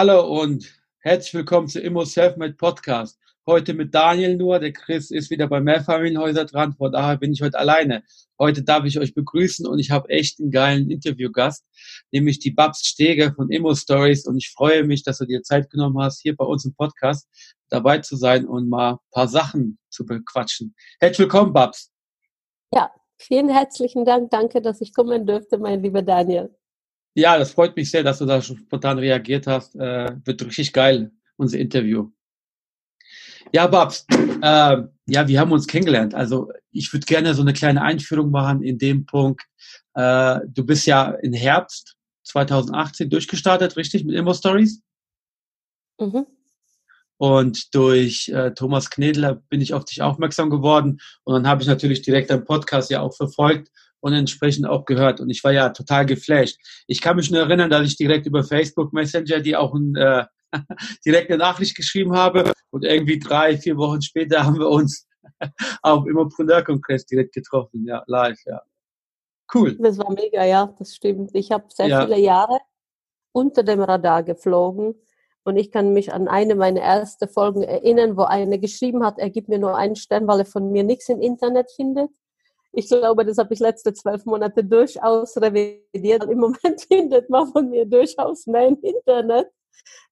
[0.00, 0.64] Hallo und
[1.00, 3.18] herzlich willkommen zu Immo Selfmade Podcast.
[3.48, 7.42] Heute mit Daniel nur, der Chris ist wieder bei Mehrfamilienhäuser dran, von daher bin ich
[7.42, 8.04] heute alleine.
[8.38, 11.64] Heute darf ich euch begrüßen und ich habe echt einen geilen Interviewgast,
[12.12, 15.68] nämlich die Babs Steger von Immo Stories und ich freue mich, dass du dir Zeit
[15.68, 17.26] genommen hast, hier bei uns im Podcast
[17.68, 20.76] dabei zu sein und mal ein paar Sachen zu bequatschen.
[21.00, 21.90] Herzlich willkommen, Babs.
[22.72, 24.30] Ja, vielen herzlichen Dank.
[24.30, 26.54] Danke, dass ich kommen dürfte, mein lieber Daniel.
[27.18, 29.74] Ja, das freut mich sehr, dass du da spontan reagiert hast.
[29.74, 32.12] Äh, wird richtig geil, unser Interview.
[33.52, 34.06] Ja, Babs,
[34.40, 36.14] äh, ja, wir haben uns kennengelernt.
[36.14, 39.42] Also ich würde gerne so eine kleine Einführung machen in dem Punkt.
[39.94, 44.80] Äh, du bist ja im Herbst 2018 durchgestartet, richtig, mit Immo Stories?
[45.98, 46.24] Mhm.
[47.16, 51.00] Und durch äh, Thomas Knedler bin ich auf dich aufmerksam geworden.
[51.24, 55.20] Und dann habe ich natürlich direkt deinen Podcast ja auch verfolgt und entsprechend auch gehört.
[55.20, 56.58] Und ich war ja total geflasht.
[56.86, 60.24] Ich kann mich nur erinnern, dass ich direkt über Facebook Messenger die auch ein, äh,
[61.04, 62.52] direkt eine Nachricht geschrieben habe.
[62.70, 65.06] Und irgendwie drei, vier Wochen später haben wir uns
[65.82, 67.84] auf dem Immopreneur-Kongress direkt getroffen.
[67.86, 68.60] Ja, live, ja.
[69.52, 69.76] Cool.
[69.80, 71.30] Das war mega, ja, das stimmt.
[71.34, 72.04] Ich habe sehr ja.
[72.04, 72.58] viele Jahre
[73.32, 74.94] unter dem Radar geflogen.
[75.44, 79.30] Und ich kann mich an eine meiner ersten Folgen erinnern, wo eine geschrieben hat, er
[79.30, 82.10] gibt mir nur einen Stern, weil er von mir nichts im Internet findet.
[82.72, 86.24] Ich glaube, das habe ich letzte zwölf Monate durchaus revidiert.
[86.24, 89.48] Im Moment findet man von mir durchaus mehr im Internet.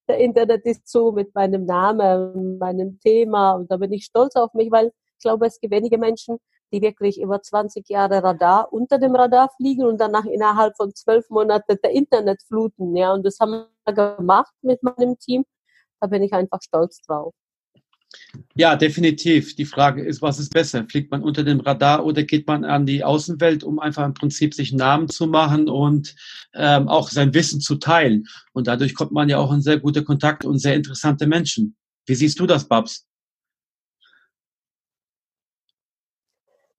[0.08, 4.54] Der Internet ist zu mit meinem Namen, meinem Thema und da bin ich stolz auf
[4.54, 6.38] mich, weil ich glaube, es gibt wenige Menschen,
[6.72, 11.28] die wirklich über 20 Jahre Radar unter dem Radar fliegen und danach innerhalb von zwölf
[11.30, 12.96] Monaten der Internet fluten.
[12.96, 15.44] Ja, und das haben wir gemacht mit meinem Team.
[16.00, 17.34] Da bin ich einfach stolz drauf.
[18.54, 19.54] Ja, definitiv.
[19.56, 20.86] Die Frage ist, was ist besser?
[20.88, 24.54] Fliegt man unter dem Radar oder geht man an die Außenwelt, um einfach im Prinzip
[24.54, 26.14] sich einen Namen zu machen und
[26.54, 28.26] ähm, auch sein Wissen zu teilen?
[28.52, 31.76] Und dadurch kommt man ja auch in sehr gute Kontakt und sehr interessante Menschen.
[32.06, 33.06] Wie siehst du das, Babs?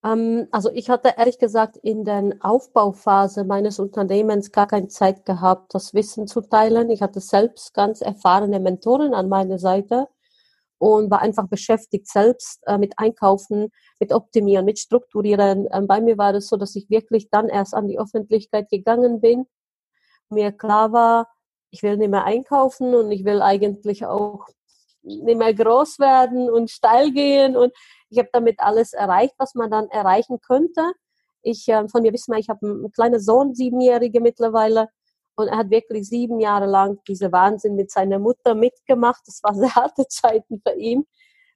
[0.03, 5.75] Ähm, also ich hatte ehrlich gesagt in der Aufbauphase meines Unternehmens gar keine Zeit gehabt,
[5.75, 6.89] das Wissen zu teilen.
[6.89, 10.07] Ich hatte selbst ganz erfahrene Mentoren an meiner Seite
[10.79, 15.67] und war einfach beschäftigt selbst äh, mit Einkaufen, mit Optimieren, mit Strukturieren.
[15.71, 19.21] Ähm, bei mir war es so, dass ich wirklich dann erst an die Öffentlichkeit gegangen
[19.21, 19.45] bin.
[20.29, 21.27] Mir klar war,
[21.71, 24.47] ich will nicht mehr einkaufen und ich will eigentlich auch
[25.01, 27.71] nicht mehr groß werden und steil gehen und
[28.09, 30.91] ich habe damit alles erreicht, was man dann erreichen könnte.
[31.41, 34.89] Ich äh, von mir wissen wir, ich habe einen kleinen Sohn, siebenjährige mittlerweile
[35.37, 39.21] und er hat wirklich sieben Jahre lang diese Wahnsinn mit seiner Mutter mitgemacht.
[39.25, 41.05] Das war sehr harte Zeiten für ihn,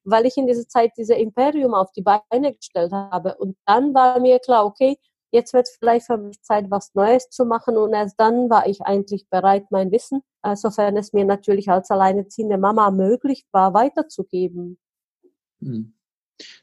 [0.03, 3.35] weil ich in dieser Zeit diese Imperium auf die Beine gestellt habe.
[3.37, 4.97] Und dann war mir klar, okay,
[5.31, 7.75] jetzt wird es vielleicht für mich Zeit, was Neues zu machen.
[7.75, 11.89] Und erst dann war ich eigentlich bereit, mein Wissen, äh, sofern es mir natürlich als
[11.89, 14.77] alleineziehende Mama möglich war, weiterzugeben.
[15.59, 15.93] Hm.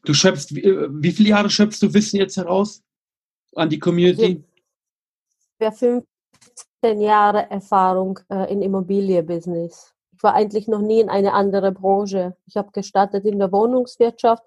[0.04, 2.82] Du schöpfst, wie, äh, wie viele Jahre schöpfst du Wissen jetzt heraus
[3.54, 4.44] an die Community?
[5.60, 6.04] Ja, fünf
[6.80, 9.94] 15 Jahre Erfahrung äh, in Immobilienbusiness.
[10.16, 12.36] Ich war eigentlich noch nie in eine andere Branche.
[12.46, 14.44] Ich habe gestartet in der Wohnungswirtschaft,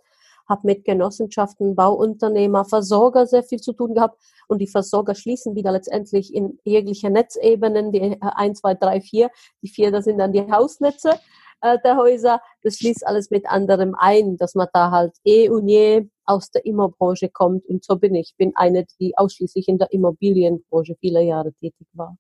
[0.47, 5.71] habe mit Genossenschaften, Bauunternehmer, Versorger sehr viel zu tun gehabt und die Versorger schließen wieder
[5.71, 9.29] letztendlich in jegliche Netzebenen, die 1, 2, 3, 4.
[9.61, 11.19] Die vier, das sind dann die Hausnetze
[11.61, 12.41] äh, der Häuser.
[12.63, 16.65] Das schließt alles mit anderem ein, dass man da halt eh und je aus der
[16.65, 17.65] Immobranche kommt.
[17.67, 18.33] Und so bin ich.
[18.37, 22.17] bin eine, die ausschließlich in der Immobilienbranche viele Jahre tätig war.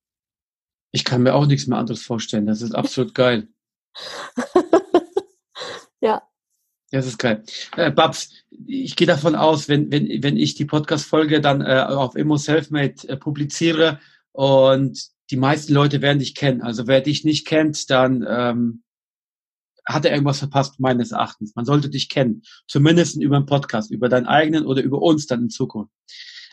[0.91, 2.45] Ich kann mir auch nichts mehr anderes vorstellen.
[2.45, 3.47] Das ist absolut geil.
[6.01, 6.21] ja.
[6.91, 7.43] Das ist geil.
[7.77, 8.31] Äh, Babs,
[8.67, 13.07] ich gehe davon aus, wenn, wenn, wenn ich die Podcast-Folge dann äh, auf Immo Selfmade
[13.07, 13.99] äh, publiziere
[14.33, 16.61] und die meisten Leute werden dich kennen.
[16.61, 18.83] Also wer dich nicht kennt, dann ähm,
[19.93, 21.55] hat er irgendwas verpasst, meines Erachtens.
[21.55, 22.43] Man sollte dich kennen.
[22.67, 25.91] Zumindest über einen Podcast, über deinen eigenen oder über uns dann in Zukunft.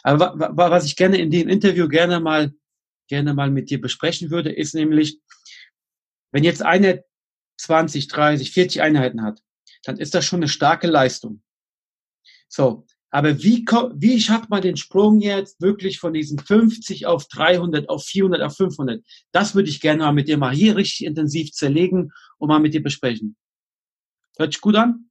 [0.02, 2.52] Aber was ich gerne in dem Interview gerne mal,
[3.08, 5.20] gerne mal mit dir besprechen würde, ist nämlich,
[6.32, 7.04] wenn jetzt eine
[7.58, 9.42] 20, 30, 40 Einheiten hat,
[9.84, 11.42] dann ist das schon eine starke Leistung.
[12.48, 12.86] So.
[13.10, 13.64] Aber wie,
[13.94, 18.56] wie schafft man den Sprung jetzt wirklich von diesen 50 auf 300, auf 400, auf
[18.56, 19.02] 500?
[19.32, 22.74] Das würde ich gerne mal mit dir mal hier richtig intensiv zerlegen und mal mit
[22.74, 23.36] dir besprechen.
[24.38, 25.10] Hört sich gut an?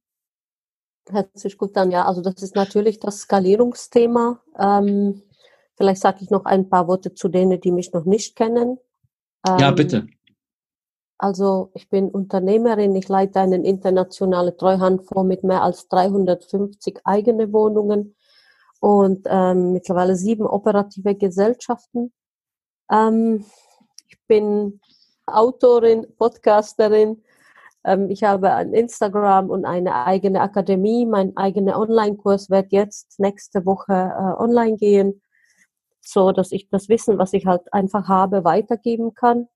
[1.10, 2.04] Hört sich gut an, ja.
[2.04, 4.42] Also das ist natürlich das Skalierungsthema.
[4.58, 5.22] Ähm,
[5.76, 8.78] vielleicht sage ich noch ein paar Worte zu denen, die mich noch nicht kennen.
[9.46, 10.06] Ähm, ja, bitte.
[11.18, 18.14] Also ich bin Unternehmerin, ich leite einen internationalen Treuhandfonds mit mehr als 350 eigene Wohnungen
[18.78, 22.12] und ähm, mittlerweile sieben operative Gesellschaften.
[22.88, 23.44] Ähm,
[24.08, 24.80] ich bin
[25.26, 27.24] Autorin, Podcasterin.
[27.84, 31.04] Ähm, ich habe ein Instagram und eine eigene Akademie.
[31.04, 35.20] Mein eigener Online-Kurs wird jetzt nächste Woche äh, online gehen,
[36.00, 39.48] so dass ich das Wissen, was ich halt einfach habe, weitergeben kann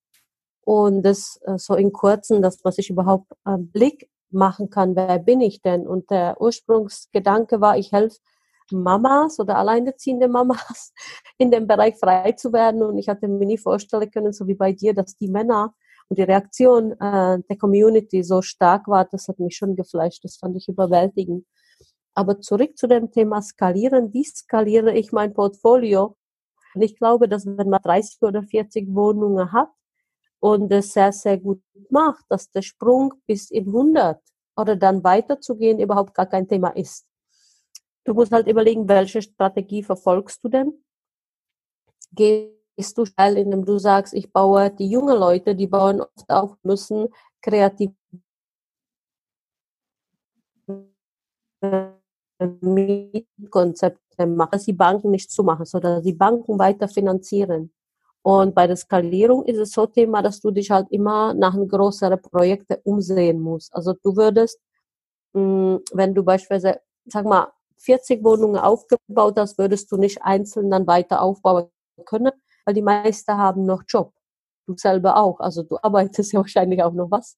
[0.65, 5.19] und das äh, so in kurzen, das, was ich überhaupt äh, Blick machen kann, wer
[5.19, 5.87] bin ich denn?
[5.87, 8.19] Und der Ursprungsgedanke war, ich helfe
[8.71, 10.93] Mamas oder alleinerziehende Mamas
[11.39, 12.83] in dem Bereich frei zu werden.
[12.83, 15.75] Und ich hatte mir nie vorstellen können, so wie bei dir, dass die Männer
[16.09, 20.25] und die Reaktion äh, der Community so stark war, das hat mich schon gefleischt.
[20.25, 21.45] Das fand ich überwältigend.
[22.15, 24.13] Aber zurück zu dem Thema Skalieren.
[24.13, 26.17] Wie skaliere ich mein Portfolio?
[26.75, 29.69] Und ich glaube, dass wenn man 30 oder 40 Wohnungen hat,
[30.43, 34.21] und es sehr, sehr gut macht, dass der Sprung bis in 100
[34.57, 37.07] oder dann weiterzugehen überhaupt gar kein Thema ist.
[38.05, 40.85] Du musst halt überlegen, welche Strategie verfolgst du denn?
[42.11, 46.57] Gehst du schnell, indem du sagst, ich baue die jungen Leute, die bauen oft auf,
[46.65, 47.09] müssen
[47.41, 47.93] kreativ
[53.49, 57.73] Konzepte machen, dass die Banken nicht zu machen, sondern die Banken weiter finanzieren.
[58.23, 62.23] Und bei der Skalierung ist es so Thema, dass du dich halt immer nach größeren
[62.23, 63.75] Projekten umsehen musst.
[63.75, 64.61] Also du würdest,
[65.33, 70.87] mh, wenn du beispielsweise, sag mal, 40 Wohnungen aufgebaut hast, würdest du nicht einzeln dann
[70.87, 71.69] weiter aufbauen
[72.05, 72.31] können,
[72.65, 74.13] weil die meisten haben noch Job.
[74.67, 75.41] Du selber auch.
[75.41, 77.37] Also du arbeitest ja wahrscheinlich auch noch was.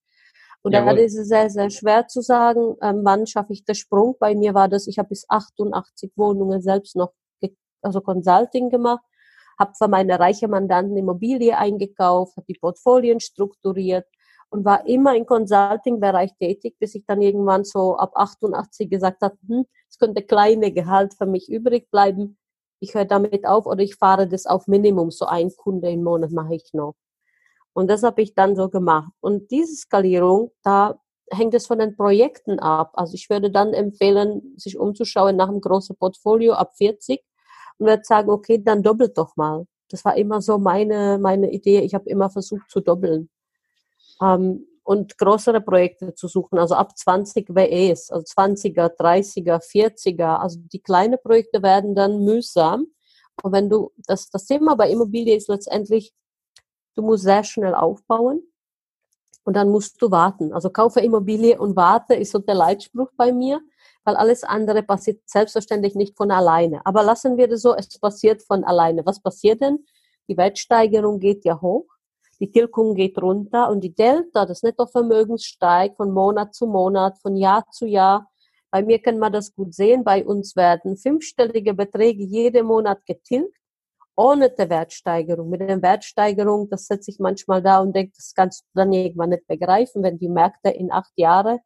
[0.61, 0.97] Und Jawohl.
[0.97, 4.17] da ist es sehr, sehr schwer zu sagen, ähm, wann schaffe ich den Sprung.
[4.19, 7.13] Bei mir war das, ich habe bis 88 Wohnungen selbst noch,
[7.83, 9.03] also Consulting gemacht
[9.59, 14.07] habe für meine reiche Mandanten Immobilie eingekauft, habe die Portfolien strukturiert
[14.51, 19.37] und war immer im Consulting-Bereich tätig, bis ich dann irgendwann so ab 88 gesagt habe,
[19.47, 22.39] hm, es könnte kleine Gehalt für mich übrig bleiben.
[22.81, 26.31] Ich höre damit auf oder ich fahre das auf Minimum, so ein Kunde im Monat
[26.31, 26.95] mache ich noch.
[27.73, 29.11] Und das habe ich dann so gemacht.
[29.21, 32.93] Und diese Skalierung, da hängt es von den Projekten ab.
[32.95, 37.23] Also ich würde dann empfehlen, sich umzuschauen nach einem großen Portfolio ab 40
[37.79, 39.67] und werde sagen, okay, dann doppelt doch mal.
[39.89, 41.81] Das war immer so meine, meine Idee.
[41.81, 43.29] Ich habe immer versucht zu doppeln.
[44.23, 50.37] Ähm, und größere Projekte zu suchen, also ab 20 WEs, also 20er, 30er, 40er.
[50.37, 52.87] Also die kleinen Projekte werden dann mühsam.
[53.43, 56.13] Und wenn du, das, das Thema bei Immobilie ist letztendlich,
[56.95, 58.43] du musst sehr schnell aufbauen
[59.45, 60.53] und dann musst du warten.
[60.53, 63.61] Also kaufe Immobilie und warte ist so der Leitspruch bei mir
[64.05, 66.85] weil alles andere passiert selbstverständlich nicht von alleine.
[66.85, 69.05] Aber lassen wir das so, es passiert von alleine.
[69.07, 69.85] Was passiert denn?
[70.29, 71.87] Die Wertsteigerung geht ja hoch,
[72.41, 77.37] die Tilgung geht runter und die Delta, das Nettovermögen steigt von Monat zu Monat, von
[77.37, 78.31] Jahr zu Jahr.
[78.71, 80.03] Bei mir kann man das gut sehen.
[80.03, 83.57] Bei uns werden fünfstellige Beträge jeden Monat getilgt,
[84.17, 85.49] ohne der Wertsteigerung.
[85.49, 89.31] Mit der Wertsteigerung, das setze ich manchmal da und denke, das kannst du dann irgendwann
[89.31, 91.61] nicht begreifen, wenn die Märkte in acht Jahren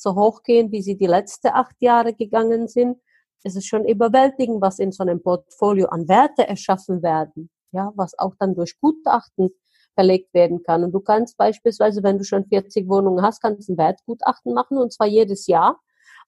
[0.00, 2.98] so hoch gehen, wie sie die letzten acht Jahre gegangen sind.
[3.42, 8.18] Es ist schon überwältigend, was in so einem Portfolio an Werte erschaffen werden, ja, was
[8.18, 9.50] auch dann durch Gutachten
[9.94, 10.84] verlegt werden kann.
[10.84, 14.92] Und du kannst beispielsweise, wenn du schon 40 Wohnungen hast, kannst ein Wertgutachten machen und
[14.92, 15.80] zwar jedes Jahr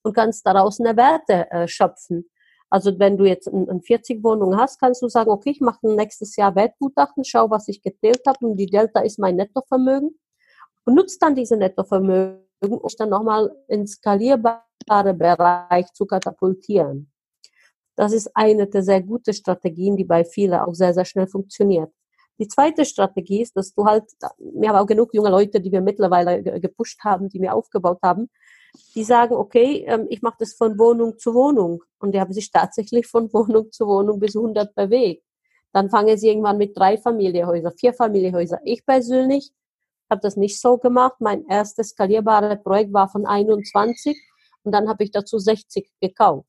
[0.03, 2.29] und kannst daraus eine Werte äh, schöpfen.
[2.69, 5.79] Also wenn du jetzt ein, ein 40 Wohnungen hast, kannst du sagen, okay, ich mache
[5.83, 10.19] nächstes Jahr Wertgutachten, schau, was ich gezählt habe und die Delta ist mein Nettovermögen
[10.85, 17.11] und nutzt dann diese Nettovermögen uns dann nochmal ins skalierbare Bereich zu katapultieren.
[17.97, 21.93] Das ist eine der sehr guten Strategien, die bei vielen auch sehr, sehr schnell funktioniert.
[22.39, 24.05] Die zweite Strategie ist, dass du halt,
[24.39, 28.31] wir haben auch genug junge Leute, die wir mittlerweile gepusht haben, die wir aufgebaut haben,
[28.95, 31.83] die sagen, okay, ähm, ich mache das von Wohnung zu Wohnung.
[31.99, 35.25] Und die haben sich tatsächlich von Wohnung zu Wohnung bis 100 bewegt.
[35.73, 38.61] Dann fangen sie irgendwann mit drei Familienhäusern, vier Familienhäusern.
[38.65, 39.53] Ich persönlich
[40.13, 41.17] habe das nicht so gemacht.
[41.19, 44.17] Mein erstes skalierbares Projekt war von 21
[44.63, 46.47] und dann habe ich dazu 60 gekauft.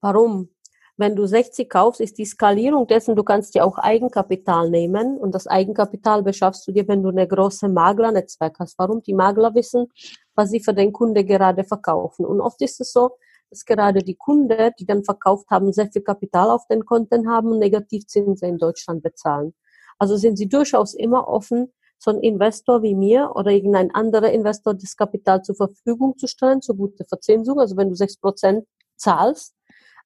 [0.00, 0.50] Warum?
[0.96, 5.32] Wenn du 60 kaufst, ist die Skalierung dessen, du kannst dir auch Eigenkapital nehmen und
[5.32, 8.76] das Eigenkapital beschaffst du dir, wenn du eine große Maklernetzwerk hast.
[8.78, 9.00] Warum?
[9.02, 9.86] Die Makler wissen,
[10.34, 12.26] was sie für den Kunde gerade verkaufen.
[12.26, 13.12] Und oft ist es so,
[13.48, 17.52] dass gerade die Kunden, die dann verkauft haben, sehr viel Kapital auf den Konten haben
[17.52, 19.54] und Negativzinsen in Deutschland bezahlen.
[19.98, 24.74] Also sind sie durchaus immer offen, so ein Investor wie mir oder irgendein anderer Investor
[24.74, 27.58] das Kapital zur Verfügung zu stellen, zur gute Verzinsung.
[27.58, 29.54] Also wenn du sechs Prozent zahlst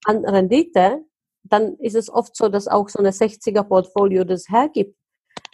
[0.05, 1.05] an Rendite,
[1.45, 4.97] dann ist es oft so, dass auch so eine 60er Portfolio das hergibt,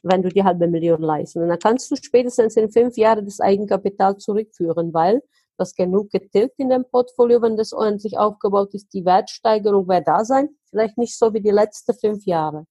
[0.02, 1.36] wenn du die halbe Million leistest.
[1.36, 5.22] Und dann kannst du spätestens in fünf Jahren das Eigenkapital zurückführen, weil
[5.56, 8.92] das genug getilgt in dem Portfolio, wenn das ordentlich aufgebaut ist.
[8.92, 12.64] Die Wertsteigerung wird da sein, vielleicht nicht so wie die letzten fünf Jahre.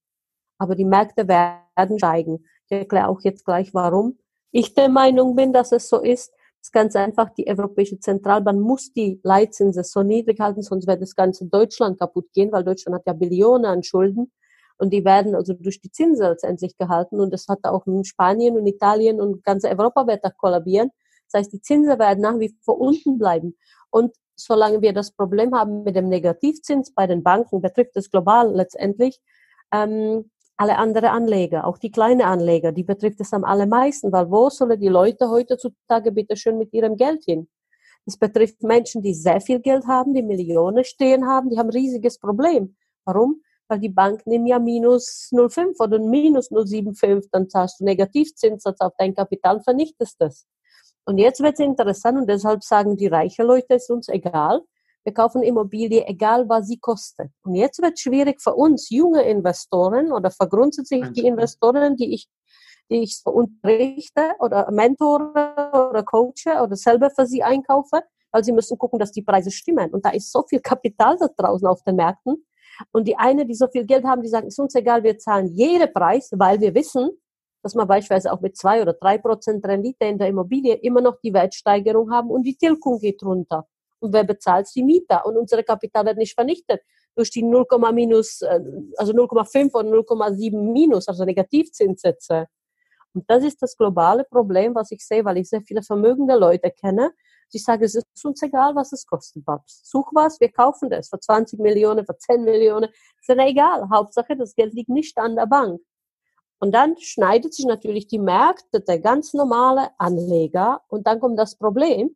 [0.57, 2.45] Aber die Märkte werden steigen.
[2.65, 4.17] Ich erkläre auch jetzt gleich, warum
[4.51, 6.31] ich der Meinung bin, dass es so ist.
[6.31, 11.01] Das ist ganz einfach, die Europäische Zentralbank muss die Leitzinsen so niedrig halten, sonst wird
[11.01, 14.31] das ganze Deutschland kaputt gehen, weil Deutschland hat ja Billionen an Schulden
[14.77, 18.57] und die werden also durch die Zinsen letztendlich gehalten und das hat auch in Spanien
[18.57, 20.91] und Italien und ganz Europa wird da kollabieren.
[21.31, 23.57] Das heißt, die Zinsen werden nach wie vor unten bleiben.
[23.89, 28.53] Und solange wir das Problem haben mit dem Negativzins bei den Banken, betrifft es global
[28.53, 29.19] letztendlich,
[29.73, 34.49] ähm, alle andere Anleger, auch die kleinen Anleger, die betrifft es am allermeisten, weil wo
[34.49, 37.47] sollen die Leute heutzutage bitte schön mit ihrem Geld hin?
[38.07, 41.77] Es betrifft Menschen, die sehr viel Geld haben, die Millionen stehen haben, die haben ein
[41.77, 42.75] riesiges Problem.
[43.05, 43.41] Warum?
[43.67, 48.93] Weil die Bank nimmt ja minus 0,5 oder minus 0,75, dann zahlst du Negativzinssatz auf
[48.97, 50.47] dein Kapital, vernichtest das.
[51.05, 54.61] Und jetzt wird es interessant und deshalb sagen die reichen Leute, es ist uns egal,
[55.07, 57.31] wir kaufen Immobilie, egal was sie kostet.
[57.45, 62.13] Und jetzt wird es schwierig für uns junge Investoren oder für grundsätzlich die Investoren, die
[62.13, 62.27] ich,
[62.91, 65.31] die ich so unterrichte oder mentore
[65.89, 68.01] oder coache oder selber für sie einkaufe,
[68.33, 69.91] weil sie müssen gucken, dass die Preise stimmen.
[69.91, 72.45] Und da ist so viel Kapital da draußen auf den Märkten.
[72.91, 75.47] Und die eine, die so viel Geld haben, die sagen, ist uns egal, wir zahlen
[75.53, 77.11] jeden Preis, weil wir wissen,
[77.63, 81.15] dass man beispielsweise auch mit zwei oder drei Prozent Rendite in der Immobilie immer noch
[81.23, 83.65] die Wertsteigerung haben und die Tilgung geht runter.
[83.99, 84.67] Und wer bezahlt?
[84.75, 85.25] Die Mieter.
[85.25, 86.81] Und unsere Kapital wird nicht vernichtet
[87.15, 88.59] durch die 0, minus, äh,
[88.97, 92.47] also 0,5 oder 0,7 minus, also Negativzinssätze.
[93.13, 96.69] Und das ist das globale Problem, was ich sehe, weil ich sehr viele vermögende Leute
[96.69, 97.11] kenne.
[97.51, 99.81] Ich sage, es ist uns egal, was es kostet, Babs.
[99.83, 102.89] Such was, wir kaufen das für 20 Millionen, für 10 Millionen.
[103.19, 103.89] Ist ja egal.
[103.89, 105.81] Hauptsache, das Geld liegt nicht an der Bank.
[106.59, 110.81] Und dann schneidet sich natürlich die Märkte der ganz normale Anleger.
[110.87, 112.15] Und dann kommt das Problem,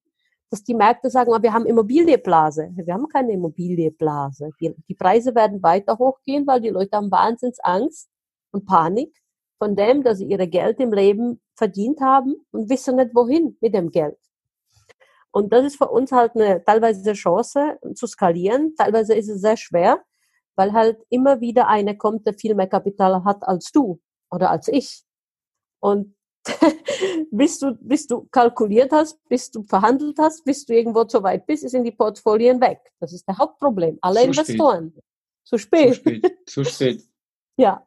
[0.51, 2.71] dass die Märkte sagen, wir haben Immobilienblase.
[2.75, 4.49] Wir haben keine Immobilienblase.
[4.59, 8.09] Die, die Preise werden weiter hochgehen, weil die Leute haben Wahnsinnsangst
[8.51, 9.15] und Panik
[9.57, 13.73] von dem, dass sie ihre Geld im Leben verdient haben und wissen nicht wohin mit
[13.73, 14.17] dem Geld.
[15.31, 18.75] Und das ist für uns halt eine teilweise Chance zu skalieren.
[18.75, 20.03] Teilweise ist es sehr schwer,
[20.55, 24.67] weil halt immer wieder eine kommt, der viel mehr Kapital hat als du oder als
[24.67, 25.05] ich.
[25.79, 26.13] Und
[27.31, 31.45] bis du, bis du kalkuliert hast, bis du verhandelt hast, bis du irgendwo so weit
[31.45, 32.79] bist, sind die Portfolien weg.
[32.99, 33.97] Das ist der Hauptproblem.
[34.01, 34.89] Alle zu Investoren.
[34.89, 35.03] Spät.
[35.43, 35.93] Zu spät.
[35.93, 36.37] Zu spät.
[36.47, 37.03] Zu spät.
[37.57, 37.85] ja.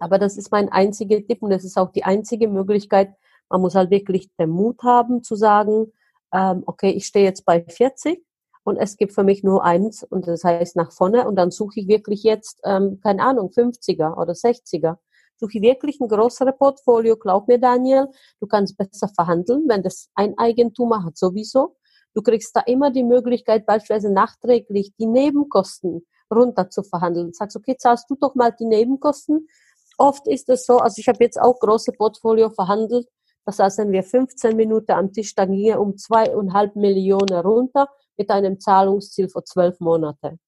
[0.00, 3.14] Aber das ist mein einziger Tipp und das ist auch die einzige Möglichkeit.
[3.48, 5.92] Man muss halt wirklich den Mut haben zu sagen,
[6.32, 8.20] ähm, okay, ich stehe jetzt bei 40
[8.64, 11.78] und es gibt für mich nur eins und das heißt nach vorne und dann suche
[11.78, 14.96] ich wirklich jetzt, ähm, keine Ahnung, 50er oder 60er
[15.36, 17.16] suche wirklich ein größeres Portfolio.
[17.16, 18.08] Glaub mir, Daniel,
[18.40, 21.76] du kannst besser verhandeln, wenn das ein Eigentümer hat sowieso.
[22.14, 27.32] Du kriegst da immer die Möglichkeit, beispielsweise nachträglich die Nebenkosten runter zu verhandeln.
[27.32, 29.48] Sagst, okay, zahlst du doch mal die Nebenkosten.
[29.98, 33.08] Oft ist es so, also ich habe jetzt auch große Portfolio verhandelt.
[33.44, 37.88] Das heißt, wenn wir 15 Minuten am Tisch, dann ging er um zweieinhalb Millionen runter
[38.16, 40.38] mit einem Zahlungsziel für zwölf Monate.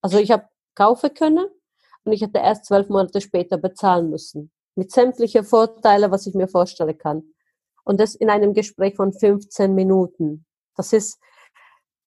[0.00, 1.46] Also ich habe kaufen können
[2.04, 4.50] und ich hätte erst zwölf Monate später bezahlen müssen.
[4.74, 7.34] Mit sämtlichen Vorteilen, was ich mir vorstellen kann.
[7.84, 10.44] Und das in einem Gespräch von 15 Minuten.
[10.76, 11.18] Das ist,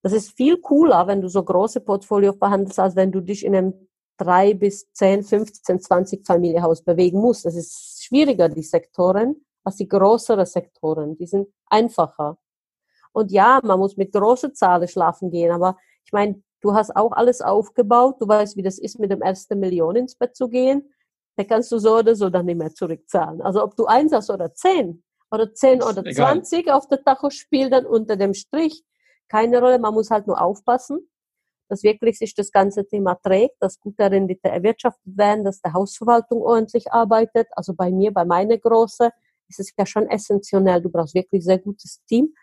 [0.02, 3.56] das ist viel cooler, wenn du so große Portfolio verhandelst, als wenn du dich in
[3.56, 3.88] einem
[4.18, 7.46] drei bis zehn, 15, 20 Familienhaus bewegen musst.
[7.46, 11.18] Das ist schwieriger, die Sektoren, als die größeren Sektoren.
[11.18, 12.38] Die sind einfacher.
[13.12, 17.12] Und ja, man muss mit großen Zahlen schlafen gehen, aber ich meine, Du hast auch
[17.12, 18.16] alles aufgebaut.
[18.20, 20.92] Du weißt, wie das ist, mit dem ersten Million ins Bett zu gehen.
[21.36, 23.42] Da kannst du so oder so dann nicht mehr zurückzahlen.
[23.42, 27.74] Also ob du eins hast oder zehn oder zehn oder zwanzig auf der Tacho spielt,
[27.74, 28.84] dann unter dem Strich.
[29.28, 29.80] Keine Rolle.
[29.80, 31.10] Man muss halt nur aufpassen,
[31.68, 36.42] dass wirklich sich das ganze Thema trägt, dass gute Rendite erwirtschaftet werden, dass der Hausverwaltung
[36.42, 37.48] ordentlich arbeitet.
[37.52, 39.10] Also bei mir, bei meiner Große,
[39.50, 40.82] ist es ja schon essentiell.
[40.82, 42.34] Du brauchst wirklich sehr gutes Team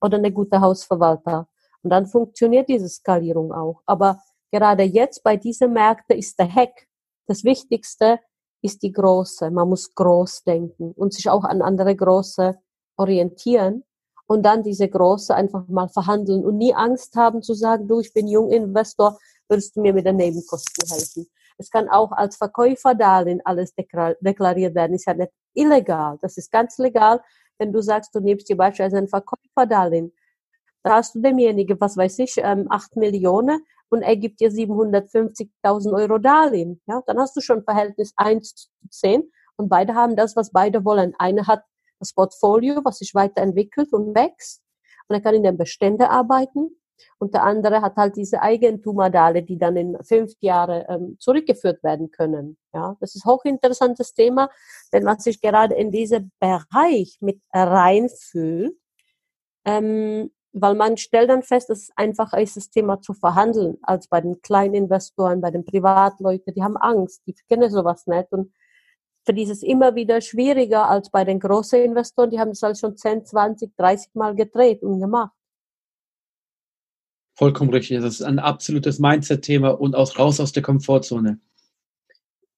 [0.00, 1.48] oder eine gute Hausverwalter.
[1.82, 3.82] Und dann funktioniert diese Skalierung auch.
[3.86, 6.86] Aber gerade jetzt bei diesen Märkten ist der Hack.
[7.26, 8.20] Das Wichtigste
[8.62, 9.50] ist die Große.
[9.50, 12.58] Man muss groß denken und sich auch an andere Große
[12.96, 13.84] orientieren.
[14.26, 18.12] und dann diese große einfach mal verhandeln und nie Angst haben zu sagen, du, ich
[18.14, 21.26] bin Junginvestor, würdest du mir mit den Nebenkosten helfen?
[21.58, 26.78] Es kann auch als Verkäuferdarlehen alles deklariert werden, ist ja nicht illegal, das ist ganz
[26.78, 27.20] legal,
[27.58, 30.12] wenn du sagst, du nimmst dir beispielsweise ein Verkäuferdarlehen,
[30.82, 35.92] da hast du demjenigen, was weiß ich, ähm, 8 Millionen und er gibt dir 750.000
[35.94, 36.80] Euro Darlehen.
[36.86, 40.84] Ja, dann hast du schon Verhältnis 1 zu 10 und beide haben das, was beide
[40.84, 41.14] wollen.
[41.18, 41.62] Eine hat
[41.98, 44.62] das Portfolio, was sich weiterentwickelt und wächst
[45.08, 46.76] und er kann in den Beständen arbeiten
[47.18, 52.10] und der andere hat halt diese Eigentumardale, die dann in fünf Jahren ähm, zurückgeführt werden
[52.10, 52.56] können.
[52.72, 54.50] Ja, das ist hochinteressantes Thema,
[54.92, 58.74] denn was sich gerade in diesen Bereich mit reinfühlt,
[59.64, 64.08] ähm, weil man stellt dann fest, dass es einfacher ist, das Thema zu verhandeln, als
[64.08, 66.54] bei den kleinen Investoren, bei den Privatleuten.
[66.54, 68.30] Die haben Angst, die kennen sowas nicht.
[68.32, 68.52] Und
[69.24, 72.30] für die ist es immer wieder schwieriger als bei den großen Investoren.
[72.30, 75.32] Die haben das halt schon 10, 20, 30 Mal gedreht und gemacht.
[77.34, 78.00] Vollkommen richtig.
[78.00, 81.40] Das ist ein absolutes Mindset-Thema und auch raus aus der Komfortzone.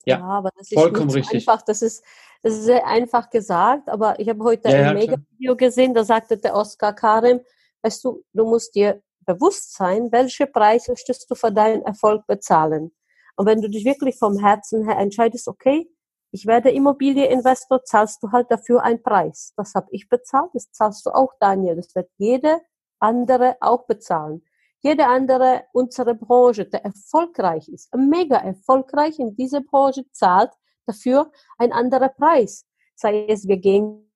[0.05, 1.49] Ja, ja aber das ist vollkommen so richtig.
[1.49, 1.63] einfach.
[1.63, 2.03] Das ist,
[2.43, 6.03] das ist sehr einfach gesagt, aber ich habe heute ja, ein ja, Mega-Video gesehen, da
[6.03, 7.41] sagte der Oskar Karim,
[7.85, 12.93] weißt du, du musst dir bewusst sein, welche Preis möchtest du für deinen Erfolg bezahlen.
[13.37, 15.89] Und wenn du dich wirklich vom Herzen her entscheidest, okay,
[16.31, 19.53] ich werde Immobilieninvestor, zahlst du halt dafür einen Preis.
[19.57, 21.77] Das habe ich bezahlt, das zahlst du auch, Daniel.
[21.77, 22.61] Das wird jede
[22.99, 24.43] andere auch bezahlen.
[24.83, 30.51] Jede andere unsere Branche, der erfolgreich ist, mega erfolgreich in dieser Branche, zahlt
[30.87, 32.67] dafür ein anderer Preis.
[32.95, 34.13] Sei es, wir gehen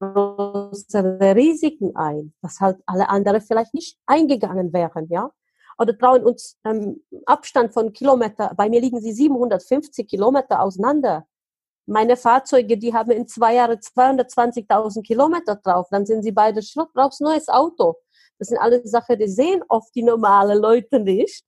[0.00, 5.30] größere Risiken ein, was halt alle anderen vielleicht nicht eingegangen wären, ja.
[5.78, 11.26] Oder trauen uns ähm, Abstand von Kilometer, bei mir liegen sie 750 Kilometer auseinander.
[11.86, 16.92] Meine Fahrzeuge, die haben in zwei Jahren 220.000 Kilometer drauf, dann sind sie beide Schrott,
[16.94, 17.96] brauchst neues Auto.
[18.38, 21.44] Das sind alles Sachen, die sehen oft die normalen Leute nicht.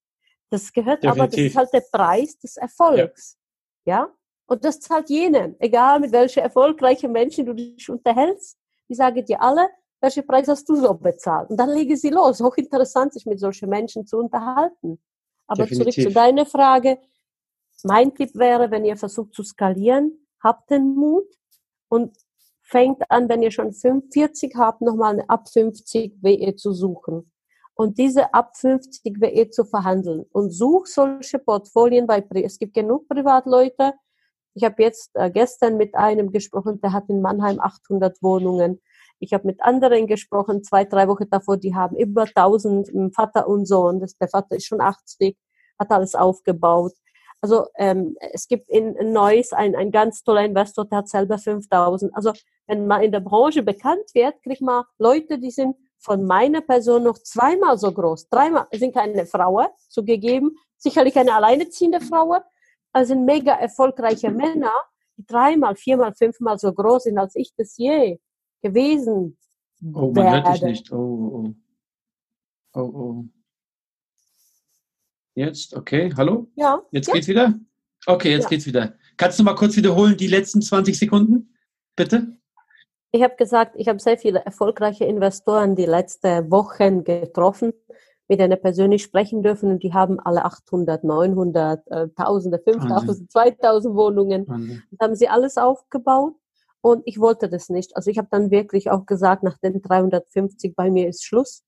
[0.51, 1.21] Das gehört Definitiv.
[1.21, 3.37] aber, das ist halt der Preis des Erfolgs.
[3.85, 3.97] Ja.
[3.99, 4.18] ja?
[4.49, 8.59] Und das zahlt jenen, egal mit welchen erfolgreichen Menschen du dich unterhältst.
[8.89, 9.69] Die sagen dir alle,
[10.01, 11.51] welchen Preis hast du so bezahlt?
[11.51, 12.41] Und dann legen sie los.
[12.41, 14.99] Hochinteressant, sich mit solchen Menschen zu unterhalten.
[15.47, 15.95] Aber Definitiv.
[15.95, 16.99] zurück zu deiner Frage.
[17.85, 21.27] Mein Tipp wäre, wenn ihr versucht zu skalieren, habt den Mut
[21.89, 22.17] und
[22.63, 27.31] fängt an, wenn ihr schon 45 habt, nochmal eine ab 50 WE zu suchen.
[27.75, 30.25] Und diese ab 50 WE zu verhandeln.
[30.33, 33.93] Und such solche Portfolien bei, es gibt genug Privatleute,
[34.55, 38.81] ich habe jetzt äh, gestern mit einem gesprochen, der hat in Mannheim 800 Wohnungen.
[39.21, 43.67] Ich habe mit anderen gesprochen, zwei, drei Wochen davor, die haben über 1000 Vater und
[43.67, 44.01] Sohn.
[44.01, 45.37] Das, der Vater ist schon 80,
[45.79, 46.93] hat alles aufgebaut.
[47.41, 52.15] Also ähm, es gibt in, Neuss ein, ein ganz toller Investor, der hat selber 5000.
[52.15, 52.33] Also
[52.67, 57.05] wenn man in der Branche bekannt wird, kriegt man Leute, die sind von meiner Person
[57.05, 62.37] noch zweimal so groß, dreimal, sind keine Frauen zugegeben, sicherlich eine alleineziehende Frau,
[62.93, 64.73] also sind mega erfolgreiche Männer,
[65.17, 68.19] die dreimal, viermal, fünfmal so groß sind als ich das je
[68.63, 69.39] gewesen
[69.95, 70.93] Oh, man hört dich nicht.
[70.93, 71.55] Oh, oh.
[72.75, 73.25] Oh, oh.
[75.35, 76.49] Jetzt, okay, hallo?
[76.57, 76.83] Ja.
[76.91, 77.15] Jetzt ja.
[77.15, 77.55] geht's wieder?
[78.07, 78.49] Okay, jetzt ja.
[78.49, 78.95] geht's wieder.
[79.17, 81.55] Kannst du mal kurz wiederholen, die letzten 20 Sekunden?
[81.95, 82.37] Bitte?
[83.13, 87.73] Ich habe gesagt, ich habe sehr viele erfolgreiche Investoren die letzten Wochen getroffen
[88.29, 93.95] mit denen persönlich sprechen dürfen und die haben alle 800, 900, äh, Tausende, 5000, 2000
[93.95, 94.47] Wohnungen.
[94.47, 94.83] Wahnsinn.
[94.91, 96.35] Und haben sie alles aufgebaut
[96.83, 97.97] und ich wollte das nicht.
[97.97, 101.65] Also ich habe dann wirklich auch gesagt, nach den 350 bei mir ist Schluss,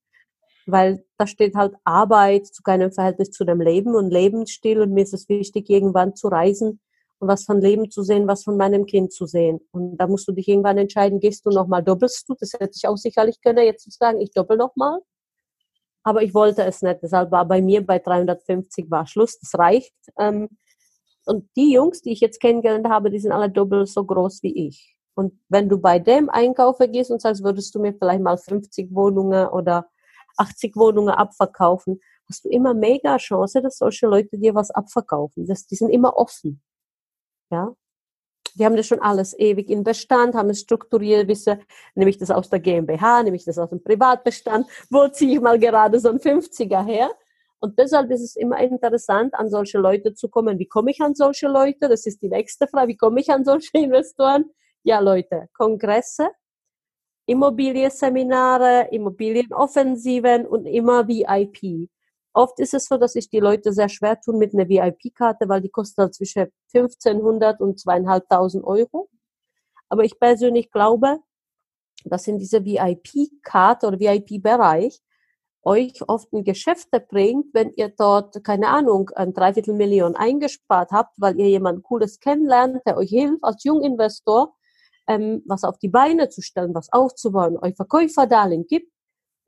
[0.66, 5.02] weil da steht halt Arbeit zu keinem Verhältnis zu dem Leben und Lebensstil und mir
[5.02, 6.78] ist es wichtig, irgendwann zu reisen
[7.20, 9.60] und was von Leben zu sehen, was von meinem Kind zu sehen.
[9.72, 12.86] Und da musst du dich irgendwann entscheiden, gehst du nochmal, doppelst du, das hätte ich
[12.86, 15.00] auch sicherlich können, jetzt zu sagen, ich doppel nochmal
[16.02, 17.00] aber ich wollte es nicht.
[17.02, 19.94] Deshalb war bei mir bei 350 war Schluss, das reicht.
[20.18, 20.48] Ähm,
[21.26, 24.68] und die Jungs, die ich jetzt kennengelernt habe, die sind alle doppelt so groß wie
[24.68, 24.96] ich.
[25.14, 28.94] Und wenn du bei dem einkaufen gehst und sagst, würdest du mir vielleicht mal 50
[28.94, 29.88] Wohnungen oder
[30.38, 35.46] 80 Wohnungen abverkaufen, hast du immer mega Chance, dass solche Leute dir was abverkaufen.
[35.46, 36.62] Das, die sind immer offen.
[37.50, 37.74] Ja,
[38.54, 41.60] die haben das schon alles ewig in Bestand, haben es strukturiert, wissen,
[41.94, 45.40] nehme ich das aus der GmbH, nehme ich das aus dem Privatbestand, wo ziehe ich
[45.40, 47.10] mal gerade so ein 50er her?
[47.60, 50.58] Und deshalb ist es immer interessant, an solche Leute zu kommen.
[50.58, 51.88] Wie komme ich an solche Leute?
[51.88, 52.88] Das ist die nächste Frage.
[52.88, 54.46] Wie komme ich an solche Investoren?
[54.82, 56.30] Ja, Leute, Kongresse,
[57.26, 61.90] Immobilienseminare, Immobilienoffensiven und immer VIP.
[62.40, 65.60] Oft ist es so, dass sich die Leute sehr schwer tun mit einer VIP-Karte, weil
[65.60, 69.10] die kostet halt zwischen 1500 und zweieinhalbtausend Euro.
[69.90, 71.18] Aber ich persönlich glaube,
[72.06, 75.02] dass in diese VIP-Karte oder VIP-Bereich
[75.64, 81.38] euch oft in Geschäfte bringt, wenn ihr dort, keine Ahnung, ein Dreiviertelmillion eingespart habt, weil
[81.38, 84.56] ihr jemand Cooles kennenlernt, der euch hilft als Junginvestor,
[85.08, 88.90] ähm, was auf die Beine zu stellen, was aufzubauen, euch Verkäuferdarlehen gibt,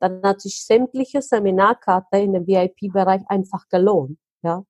[0.03, 4.19] dann hat sich sämtliche Seminarkarte in dem VIP-Bereich einfach gelohnt.
[4.41, 4.65] Ja,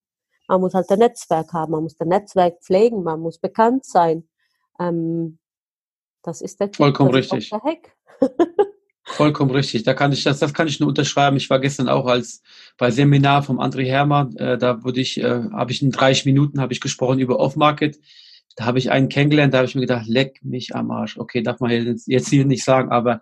[0.48, 4.30] man muss halt ein Netzwerk haben, man muss das Netzwerk pflegen, man muss bekannt sein.
[4.80, 5.40] Ähm,
[6.22, 7.50] das ist der Vollkommen richtig.
[7.50, 7.96] Der Hack.
[9.06, 9.82] Vollkommen richtig.
[9.84, 11.36] Da kann ich das, das kann ich nur unterschreiben.
[11.36, 12.44] Ich war gestern auch als
[12.78, 14.36] bei Seminar vom André Hermann.
[14.38, 18.00] Äh, da wurde ich, äh, habe ich in 30 Minuten habe ich gesprochen über Off-Market.
[18.56, 19.54] Da habe ich einen kennengelernt.
[19.54, 21.18] Da habe ich mir gedacht, leck mich am Arsch.
[21.18, 21.72] Okay, darf man
[22.06, 23.22] jetzt hier nicht sagen, aber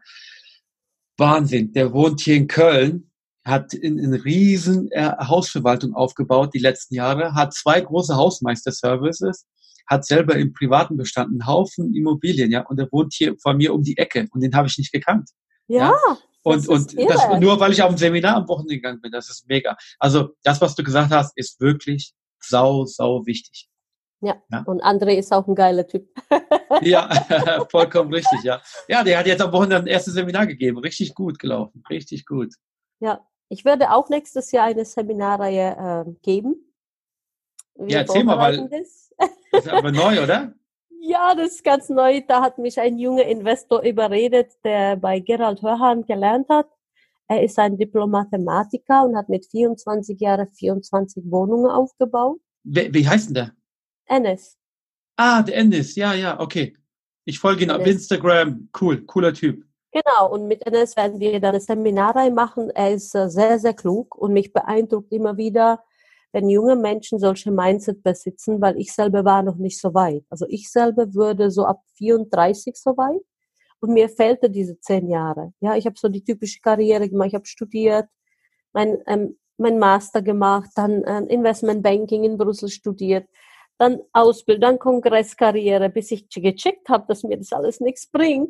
[1.17, 1.73] Wahnsinn.
[1.73, 3.11] Der wohnt hier in Köln,
[3.43, 9.47] hat in, in riesen äh, Hausverwaltung aufgebaut die letzten Jahre, hat zwei große Hausmeister-Services,
[9.87, 13.73] hat selber im privaten Bestand einen Haufen Immobilien, ja, und er wohnt hier vor mir
[13.73, 15.29] um die Ecke und den habe ich nicht gekannt.
[15.67, 15.91] Ja.
[15.91, 16.17] ja?
[16.43, 19.47] Und, und das, nur weil ich auf ein Seminar am Wochenende gegangen bin, das ist
[19.47, 19.77] mega.
[19.99, 23.69] Also das, was du gesagt hast, ist wirklich sau, sau wichtig.
[24.21, 24.41] Ja.
[24.51, 24.63] ja.
[24.65, 26.07] Und André ist auch ein geiler Typ.
[26.81, 27.09] ja,
[27.71, 28.61] vollkommen richtig, ja.
[28.87, 30.77] Ja, der hat jetzt am Wochenende ein erstes Seminar gegeben.
[30.77, 31.83] Richtig gut gelaufen.
[31.89, 32.53] Richtig gut.
[32.99, 36.71] Ja, ich werde auch nächstes Jahr eine Seminarreihe äh, geben.
[37.75, 39.11] Wir ja, erzähl mal, weil das
[39.51, 40.53] ist aber neu, oder?
[41.03, 42.21] Ja, das ist ganz neu.
[42.27, 46.67] Da hat mich ein junger Investor überredet, der bei Gerald Hörhan gelernt hat.
[47.27, 52.39] Er ist ein Diplom-Mathematiker und hat mit 24 Jahren 24 Wohnungen aufgebaut.
[52.63, 53.51] Wie, wie heißt denn der?
[54.05, 54.57] Ennis.
[55.17, 55.95] Ah, der Ennis.
[55.95, 56.75] Ja, ja, okay.
[57.25, 58.69] Ich folge ihn auf Instagram.
[58.79, 59.63] Cool, cooler Typ.
[59.91, 62.69] Genau, und mit Ennis werden wir dann eine Seminarreihe machen.
[62.69, 65.83] Er ist äh, sehr, sehr klug und mich beeindruckt immer wieder,
[66.31, 70.23] wenn junge Menschen solche Mindset besitzen, weil ich selber war noch nicht so weit.
[70.29, 73.21] Also ich selber würde so ab 34 so weit
[73.81, 75.53] und mir fehlte diese zehn Jahre.
[75.59, 78.07] Ja, ich habe so die typische Karriere gemacht, ich habe studiert,
[78.71, 83.27] mein, ähm, mein Master gemacht, dann äh, Investment Banking in Brüssel studiert,
[83.81, 88.49] dann Ausbildung, dann Kongresskarriere, bis ich gecheckt habe, dass mir das alles nichts bringt,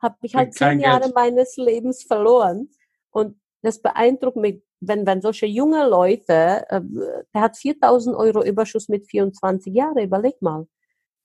[0.00, 2.70] habe ich halt zehn Jahre meines Lebens verloren.
[3.10, 6.80] Und das beeindruckt mich wenn, wenn solche junge Leute, äh,
[7.34, 10.66] der hat 4000 Euro Überschuss mit 24 Jahren, überleg mal.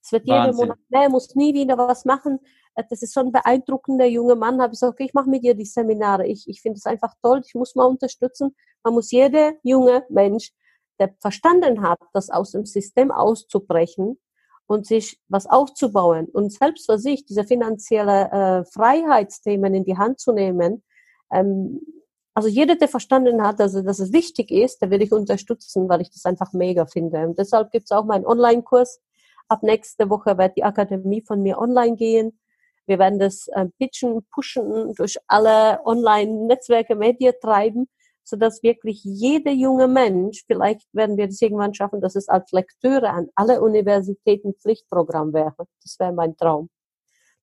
[0.02, 2.40] Es wird jeden Monat mehr, muss nie wieder was machen.
[2.74, 4.60] Äh, das ist so ein beeindruckender junger Mann.
[4.60, 6.26] Habe ich gesagt, okay, ich mache mit dir die Seminare.
[6.26, 7.42] Ich, ich finde es einfach toll.
[7.44, 8.54] Ich muss mal unterstützen.
[8.82, 10.50] Man muss jeder junge Mensch,
[10.98, 14.18] der verstanden hat, das aus dem System auszubrechen
[14.66, 20.20] und sich was aufzubauen und selbst für sich diese finanzielle äh, Freiheitsthemen in die Hand
[20.20, 20.82] zu nehmen,
[21.32, 21.80] ähm,
[22.34, 26.00] also jeder, der verstanden hat, dass, dass es wichtig ist, der will ich unterstützen, weil
[26.00, 27.28] ich das einfach mega finde.
[27.28, 29.00] Und deshalb gibt es auch meinen Online-Kurs.
[29.48, 32.38] Ab nächste Woche wird die Akademie von mir online gehen.
[32.86, 37.88] Wir werden das äh, pitchen, pushen, durch alle Online-Netzwerke, Medien treiben,
[38.24, 43.10] sodass wirklich jeder junge Mensch, vielleicht werden wir das irgendwann schaffen, dass es als Lektüre
[43.10, 45.66] an alle Universitäten Pflichtprogramm wäre.
[45.82, 46.70] Das wäre mein Traum.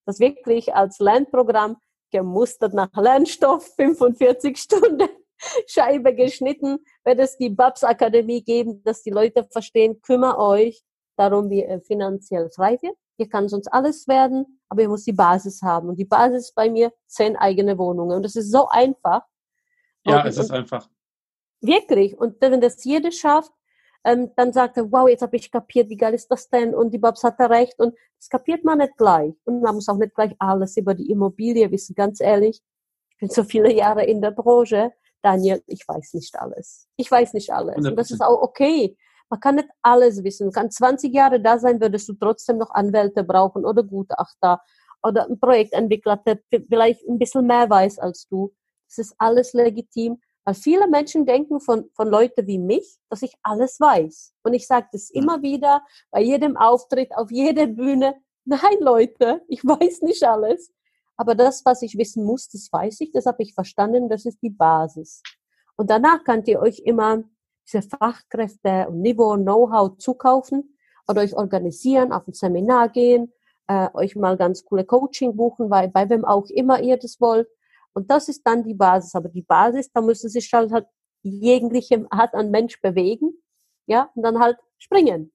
[0.05, 1.77] Das wirklich als Lernprogramm
[2.11, 5.07] gemustert nach Lernstoff, 45 Stunden
[5.67, 10.83] Scheibe geschnitten, wird es die Babs Akademie geben, dass die Leute verstehen, kümmert euch
[11.15, 12.95] darum, wie ihr finanziell frei wird.
[13.17, 15.89] Ihr kann sonst alles werden, aber ihr muss die Basis haben.
[15.89, 18.17] Und die Basis bei mir zehn eigene Wohnungen.
[18.17, 19.21] Und das ist so einfach.
[20.05, 20.89] Ja, und, es ist einfach.
[21.61, 22.17] Wirklich.
[22.17, 23.51] Und wenn das jeder schafft,
[24.03, 26.73] ähm, dann sagt er, wow, jetzt habe ich kapiert, wie geil ist das denn?
[26.73, 27.77] Und die Babs hat recht.
[27.79, 29.33] Und das kapiert man nicht gleich.
[29.43, 31.93] Und man muss auch nicht gleich alles über die Immobilie wissen.
[31.95, 32.61] Ganz ehrlich,
[33.11, 34.91] ich bin so viele Jahre in der Branche.
[35.21, 36.87] Daniel, ich weiß nicht alles.
[36.97, 37.77] Ich weiß nicht alles.
[37.77, 37.89] 100%.
[37.89, 38.97] Und das ist auch okay.
[39.29, 40.47] Man kann nicht alles wissen.
[40.47, 44.61] Du kannst 20 Jahre da sein, würdest du trotzdem noch Anwälte brauchen oder Gutachter
[45.03, 48.53] oder ein Projektentwickler, der vielleicht ein bisschen mehr weiß als du.
[48.91, 50.19] Das ist alles legitim.
[50.43, 54.33] Weil viele Menschen denken von, von Leuten wie mich, dass ich alles weiß.
[54.43, 58.15] Und ich sage das immer wieder bei jedem Auftritt, auf jeder Bühne.
[58.43, 60.73] Nein, Leute, ich weiß nicht alles.
[61.15, 64.41] Aber das, was ich wissen muss, das weiß ich, das habe ich verstanden, das ist
[64.41, 65.21] die Basis.
[65.75, 67.23] Und danach könnt ihr euch immer
[67.67, 70.75] diese Fachkräfte und Niveau, Know-how zukaufen
[71.07, 73.31] oder euch organisieren, auf ein Seminar gehen,
[73.67, 77.47] äh, euch mal ganz coole Coaching buchen, weil bei wem auch immer ihr das wollt.
[77.93, 79.15] Und das ist dann die Basis.
[79.15, 80.87] Aber die Basis, da müssen sich halt, halt
[81.23, 83.33] jegliche Art an Mensch bewegen,
[83.87, 85.31] ja, und dann halt springen.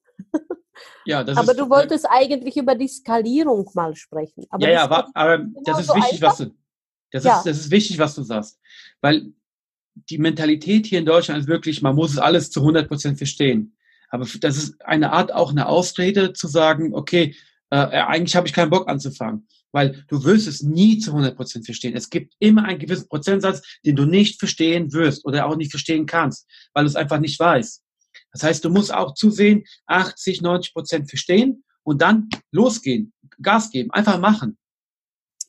[1.04, 4.44] Ja, das aber ist, du wolltest eigentlich über die Skalierung mal sprechen.
[4.50, 6.28] Aber ja, ja, aber, aber das ist wichtig, einfach.
[6.28, 6.54] was du,
[7.12, 7.38] das ja.
[7.38, 8.60] ist, das ist wichtig, was du sagst.
[9.00, 9.32] Weil
[9.94, 13.76] die Mentalität hier in Deutschland ist wirklich, man muss es alles zu 100 Prozent verstehen.
[14.10, 17.34] Aber das ist eine Art auch eine Ausrede zu sagen, okay,
[17.70, 19.48] äh, eigentlich habe ich keinen Bock anzufangen.
[19.76, 21.94] Weil du wirst es nie zu 100% verstehen.
[21.94, 26.06] Es gibt immer einen gewissen Prozentsatz, den du nicht verstehen wirst oder auch nicht verstehen
[26.06, 27.82] kannst, weil du es einfach nicht weißt.
[28.32, 33.12] Das heißt, du musst auch zusehen, 80, 90% verstehen und dann losgehen,
[33.42, 34.56] Gas geben, einfach machen.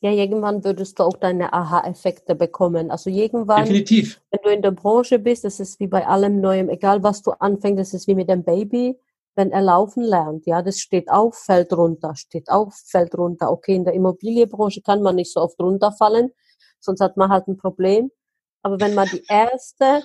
[0.02, 2.90] Ja, irgendwann würdest du auch deine Aha-Effekte bekommen.
[2.90, 4.20] Also irgendwann, Definitiv.
[4.30, 7.30] wenn du in der Branche bist, das ist wie bei allem Neuem, egal was du
[7.30, 8.94] anfängst, das ist wie mit dem Baby,
[9.38, 10.46] wenn er laufen lernt.
[10.46, 13.52] Ja, das steht auf, fällt runter, steht auf, fällt runter.
[13.52, 16.32] Okay, in der Immobilienbranche kann man nicht so oft runterfallen,
[16.80, 18.10] sonst hat man halt ein Problem.
[18.62, 20.02] Aber wenn man die erste,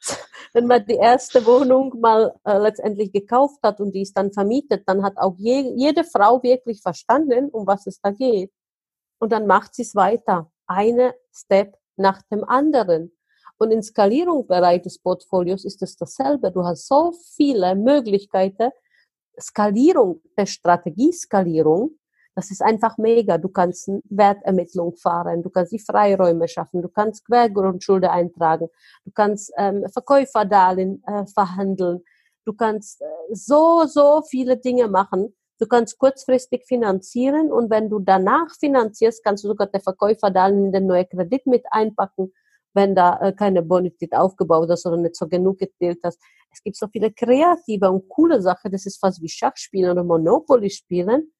[0.52, 4.84] wenn man die erste Wohnung mal äh, letztendlich gekauft hat und die ist dann vermietet,
[4.86, 8.52] dann hat auch je, jede Frau wirklich verstanden, um was es da geht
[9.18, 10.52] und dann macht sie es weiter.
[10.66, 13.10] Eine Step nach dem anderen.
[13.60, 16.50] Und in Skalierungsbereich des Portfolios ist es dasselbe.
[16.50, 18.70] Du hast so viele Möglichkeiten.
[19.38, 21.90] Skalierung, der Strategieskalierung,
[22.34, 23.36] das ist einfach mega.
[23.36, 28.68] Du kannst Wertermittlung fahren, du kannst die Freiräume schaffen, du kannst Quergrundschulde eintragen,
[29.04, 32.02] du kannst ähm, Verkäuferdarlehen äh, verhandeln,
[32.46, 35.34] du kannst äh, so, so viele Dinge machen.
[35.58, 40.64] Du kannst kurzfristig finanzieren und wenn du danach finanzierst, kannst du sogar der Verkäufer dann
[40.64, 42.32] in den neuen Kredit mit einpacken,
[42.74, 46.20] wenn da äh, keine Bonität aufgebaut ist oder nicht so genug gezählt hast.
[46.52, 50.70] Es gibt so viele kreative und coole Sachen, das ist fast wie Schachspielen oder Monopoly
[50.70, 51.32] spielen.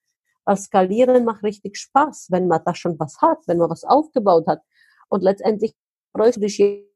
[0.44, 4.46] Weil skalieren macht richtig Spaß, wenn man da schon was hat, wenn man was aufgebaut
[4.46, 4.60] hat.
[5.08, 5.74] Und letztendlich
[6.12, 6.86] freust du dich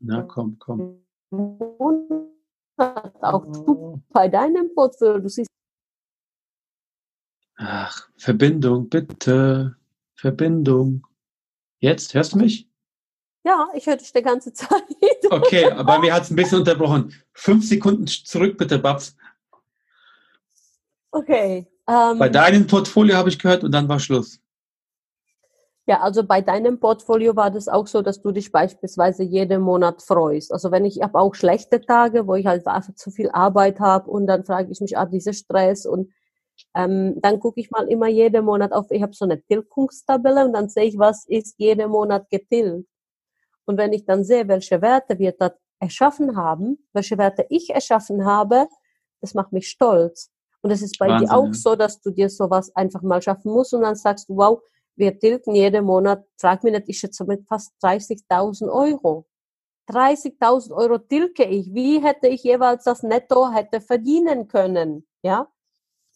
[0.00, 1.06] Na komm, komm
[2.78, 5.18] auch du bei deinem Portfolio.
[5.18, 5.50] Du siehst
[7.56, 9.76] Ach, Verbindung, bitte.
[10.14, 11.06] Verbindung.
[11.78, 12.68] Jetzt, hörst du mich?
[13.44, 14.82] Ja, ich höre dich die ganze Zeit.
[15.28, 17.12] Okay, aber mir hat es ein bisschen unterbrochen.
[17.32, 19.16] Fünf Sekunden zurück, bitte, Babs.
[21.10, 21.66] Okay.
[21.88, 24.40] Ähm, Bei deinem Portfolio habe ich gehört und dann war Schluss.
[25.86, 30.02] Ja, also bei deinem Portfolio war das auch so, dass du dich beispielsweise jeden Monat
[30.02, 30.52] freust.
[30.52, 34.10] Also wenn ich habe auch schlechte Tage, wo ich halt einfach zu viel Arbeit habe
[34.10, 36.10] und dann frage ich mich, ah, dieser Stress und
[36.76, 40.52] ähm, dann gucke ich mal immer jeden Monat auf, ich habe so eine Tilgungstabelle und
[40.52, 42.86] dann sehe ich, was ist jeden Monat getilgt.
[43.64, 48.26] Und wenn ich dann sehe, welche Werte wir da erschaffen haben, welche Werte ich erschaffen
[48.26, 48.68] habe,
[49.22, 50.30] das macht mich stolz.
[50.60, 51.28] Und es ist bei Wahnsinn.
[51.28, 54.36] dir auch so, dass du dir sowas einfach mal schaffen musst und dann sagst du,
[54.36, 54.60] wow,
[54.96, 59.26] wir tilgen jeden Monat, frag mich nicht, ich schätze mit fast 30.000 Euro.
[59.88, 61.72] 30.000 Euro tilge ich.
[61.72, 65.06] Wie hätte ich jeweils das Netto hätte verdienen können?
[65.22, 65.48] Ja?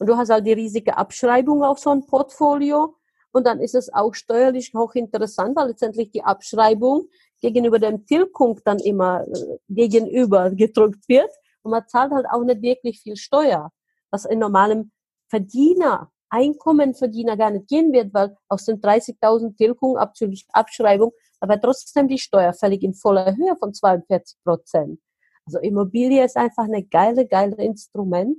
[0.01, 2.97] Und du hast halt die riesige Abschreibung auf so ein Portfolio.
[3.33, 7.09] Und dann ist es auch steuerlich hochinteressant, weil letztendlich die Abschreibung
[7.43, 11.31] gegenüber dem Tilgung dann immer äh, gegenüber gedrückt wird.
[11.63, 13.71] Und man zahlt halt auch nicht wirklich viel Steuer,
[14.11, 14.91] was in normalem
[15.29, 22.09] Verdiener Einkommenverdiener gar nicht gehen wird, weil aus den 30.000 Tilgung abzüglich Abschreibung, aber trotzdem
[22.09, 25.01] die Steuer fällig in voller Höhe von 42 Prozent.
[25.45, 28.39] Also Immobilie ist einfach eine geile, geile Instrument,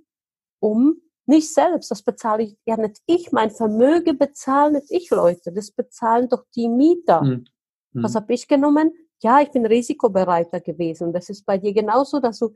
[0.59, 5.51] um nicht selbst, das bezahle ich ja nicht ich, mein Vermögen bezahlen nicht ich, Leute,
[5.51, 7.23] das bezahlen doch die Mieter.
[7.23, 7.45] Mhm.
[7.93, 8.93] Was habe ich genommen?
[9.21, 11.13] Ja, ich bin risikobereiter gewesen.
[11.13, 12.53] Das ist bei dir genauso, dass du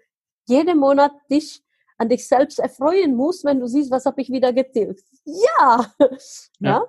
[0.47, 1.63] jeden Monat dich
[1.97, 5.05] an dich selbst erfreuen musst, wenn du siehst, was habe ich wieder getilgt.
[5.23, 6.09] Ja, ja.
[6.59, 6.87] ja.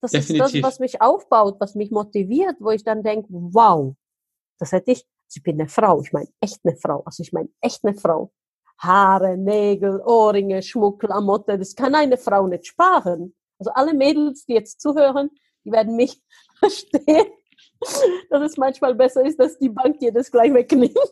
[0.00, 0.46] Das Definitiv.
[0.46, 3.94] ist das, was mich aufbaut, was mich motiviert, wo ich dann denke, wow,
[4.58, 7.32] das hätte ich, also ich bin eine Frau, ich meine echt eine Frau, also ich
[7.32, 8.32] meine echt eine Frau.
[8.78, 13.34] Haare, Nägel, Ohrringe, Schmuck, Klamotte, das kann eine Frau nicht sparen.
[13.58, 15.30] Also alle Mädels, die jetzt zuhören,
[15.64, 16.22] die werden mich
[16.58, 17.26] verstehen,
[18.30, 20.96] dass es manchmal besser ist, dass die Bank dir das gleich wegnimmt.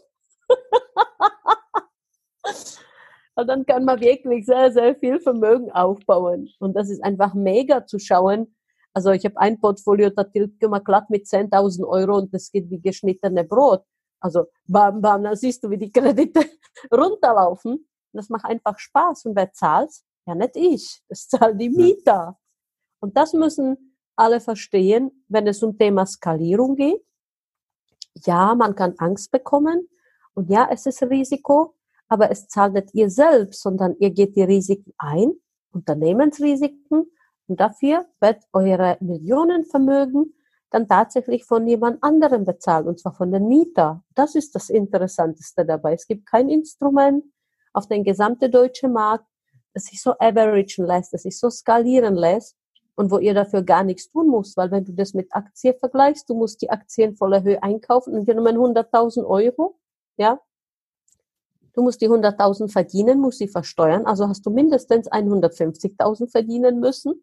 [3.39, 6.49] Und dann kann man wirklich sehr, sehr viel Vermögen aufbauen.
[6.59, 8.57] Und das ist einfach mega zu schauen.
[8.95, 12.71] Also ich habe ein Portfolio, da tilgt man glatt mit 10.000 Euro und das geht
[12.71, 13.83] wie geschnittene Brot.
[14.21, 16.41] Also bam, bam, dann siehst du, wie die Kredite
[16.93, 17.89] runterlaufen.
[18.13, 19.27] Das macht einfach Spaß.
[19.27, 19.91] Und wer zahlt?
[20.27, 21.03] Ja, nicht ich.
[21.09, 22.39] Das zahlen die Mieter.
[23.01, 27.05] Und das müssen alle verstehen, wenn es um Thema Skalierung geht.
[28.25, 29.89] Ja, man kann Angst bekommen.
[30.35, 31.77] Und ja, es ist Risiko
[32.09, 35.33] aber es zahlt nicht ihr selbst, sondern ihr geht die Risiken ein,
[35.73, 37.11] Unternehmensrisiken,
[37.49, 40.35] und dafür wird eure Millionenvermögen
[40.71, 44.03] dann tatsächlich von jemand anderem bezahlt, und zwar von den Mieter.
[44.15, 45.95] Das ist das Interessanteste dabei.
[45.95, 47.25] Es gibt kein Instrument
[47.73, 49.27] auf den gesamten deutschen Markt,
[49.75, 52.57] das sich so averagen lässt, das sich so skalieren lässt
[52.97, 56.29] und wo ihr dafür gar nichts tun müsst, weil wenn du das mit Aktien vergleichst,
[56.29, 59.79] du musst die Aktien voller Höhe einkaufen und wir nehmen 100.000 Euro,
[60.17, 60.41] ja,
[61.77, 64.07] Du musst die 100.000 verdienen, musst sie versteuern.
[64.07, 67.23] Also hast du mindestens 150.000 verdienen müssen.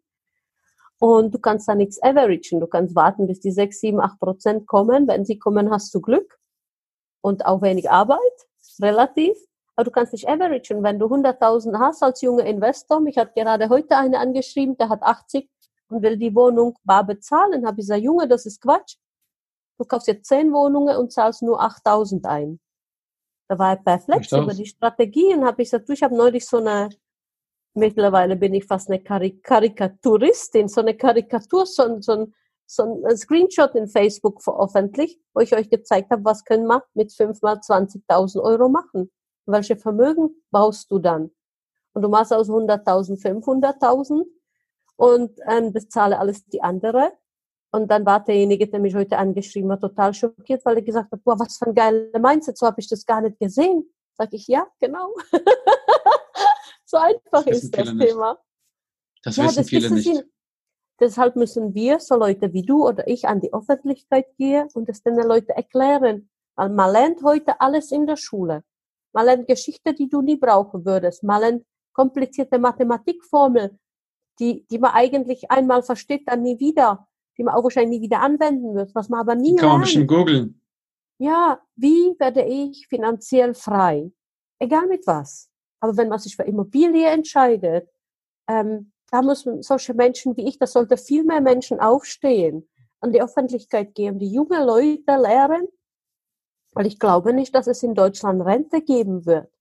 [1.00, 2.60] Und du kannst da nichts averagen.
[2.60, 5.06] Du kannst warten, bis die 6, 7, 8 Prozent kommen.
[5.08, 6.38] Wenn sie kommen, hast du Glück
[7.20, 8.20] und auch wenig Arbeit,
[8.80, 9.36] relativ.
[9.76, 10.82] Aber du kannst nicht averagen.
[10.82, 15.02] Wenn du 100.000 hast als junger Investor, mich hat gerade heute eine angeschrieben, der hat
[15.02, 15.50] 80
[15.88, 17.66] und will die Wohnung bar bezahlen.
[17.66, 18.96] Habe ich gesagt, Junge, das ist Quatsch.
[19.78, 22.60] Du kaufst jetzt 10 Wohnungen und zahlst nur 8.000 ein.
[23.48, 26.46] Da war er perplex über die Strategie und habe ich gesagt, du, ich habe neulich
[26.46, 26.88] so eine,
[27.74, 32.28] mittlerweile bin ich fast eine Karik Karikaturistin, so eine Karikatur, so, so,
[32.66, 37.12] so ein Screenshot in Facebook veröffentlicht, wo ich euch gezeigt habe, was können wir mit
[37.12, 39.10] 5 mal 20.000 Euro machen.
[39.46, 41.30] Welche Vermögen baust du dann?
[41.92, 44.24] Und du machst aus 100.000 500.000
[44.96, 47.12] und ähm, bezahle alles die andere.
[47.70, 51.24] Und dann war derjenige, der mich heute angeschrieben hat, total schockiert, weil er gesagt hat,
[51.24, 53.92] boah, was für ein geiler Mindset, so habe ich das gar nicht gesehen.
[54.16, 55.12] Sag ich, ja, genau.
[56.84, 58.38] so einfach das ist das Thema.
[59.22, 60.04] Das ja, wissen das viele nicht.
[60.04, 60.22] Sie,
[61.00, 65.02] deshalb müssen wir, so Leute wie du oder ich, an die Öffentlichkeit gehen und es
[65.02, 66.28] den Leuten erklären.
[66.56, 68.62] Weil man lernt heute alles in der Schule.
[69.12, 71.22] Man lernt Geschichte, die du nie brauchen würdest.
[71.22, 73.78] Man lernt komplizierte Mathematikformeln,
[74.38, 78.20] die, die man eigentlich einmal versteht, dann nie wieder die man auch wahrscheinlich nie wieder
[78.20, 80.60] anwenden wird, was man aber nie die kann man ein bisschen googeln.
[81.18, 84.12] Ja, wie werde ich finanziell frei?
[84.58, 85.50] Egal mit was.
[85.84, 87.90] Aber wenn man sich für Immobilie entscheidet,
[88.48, 92.66] ähm, da müssen solche Menschen wie ich, da sollte viel mehr Menschen aufstehen,
[93.00, 95.68] an die Öffentlichkeit gehen, die junge Leute lehren,
[96.72, 99.52] weil ich glaube nicht, dass es in Deutschland Rente geben wird.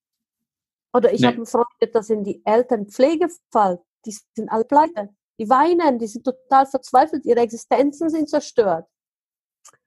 [0.94, 1.28] Oder ich nee.
[1.28, 5.10] habe einen Freund, das in die Elternpflegefall, die sind alle pleite.
[5.40, 8.88] Die weinen, die sind total verzweifelt, ihre Existenzen sind zerstört.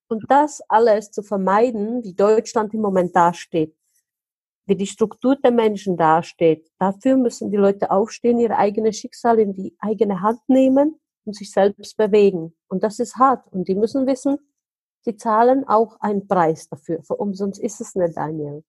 [0.09, 3.75] Und das alles zu vermeiden, wie Deutschland im Moment dasteht,
[4.67, 9.55] wie die Struktur der Menschen dasteht, dafür müssen die Leute aufstehen, ihre eigene Schicksal in
[9.55, 12.55] die eigene Hand nehmen und sich selbst bewegen.
[12.69, 13.47] Und das ist hart.
[13.53, 14.39] Und die müssen wissen,
[15.03, 17.03] sie zahlen auch einen Preis dafür.
[17.05, 18.65] Für umsonst ist es nicht, Daniel.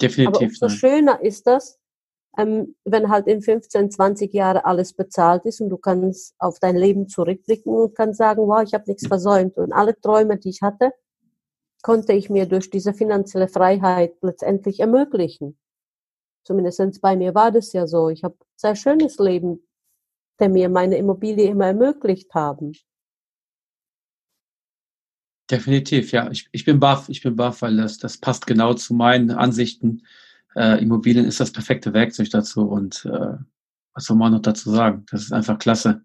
[0.00, 0.36] Definitiv.
[0.36, 1.78] Aber umso schöner ist das,
[2.38, 6.76] ähm, wenn halt in 15, 20 Jahren alles bezahlt ist und du kannst auf dein
[6.76, 9.56] Leben zurückblicken und kannst sagen, wow, ich habe nichts versäumt.
[9.58, 10.92] Und alle Träume, die ich hatte,
[11.82, 15.58] konnte ich mir durch diese finanzielle Freiheit letztendlich ermöglichen.
[16.44, 18.08] Zumindest bei mir war das ja so.
[18.08, 19.66] Ich habe ein sehr schönes Leben,
[20.40, 22.72] der mir meine Immobilie immer ermöglicht haben.
[25.50, 26.30] Definitiv, ja.
[26.30, 30.02] Ich, ich bin baff, ich bin baff, weil das, das passt genau zu meinen Ansichten
[30.58, 33.36] äh, Immobilien ist das perfekte Werkzeug dazu und äh,
[33.94, 35.06] was soll man noch dazu sagen?
[35.10, 36.04] Das ist einfach klasse.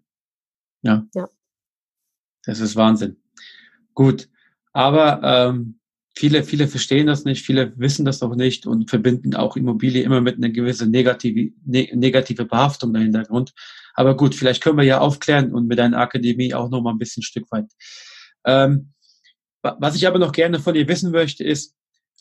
[0.82, 1.04] Ja.
[1.14, 1.28] Ja.
[2.44, 3.16] Das ist Wahnsinn.
[3.94, 4.28] Gut.
[4.74, 5.78] Aber ähm,
[6.16, 10.20] viele, viele verstehen das nicht, viele wissen das auch nicht und verbinden auch Immobilie immer
[10.20, 13.52] mit einer gewissen negative, ne, negative Behaftung im Hintergrund.
[13.94, 16.98] Aber gut, vielleicht können wir ja aufklären und mit einer Akademie auch noch mal ein
[16.98, 17.66] bisschen ein Stück weit.
[18.44, 18.92] Ähm,
[19.62, 21.74] was ich aber noch gerne von dir wissen möchte, ist,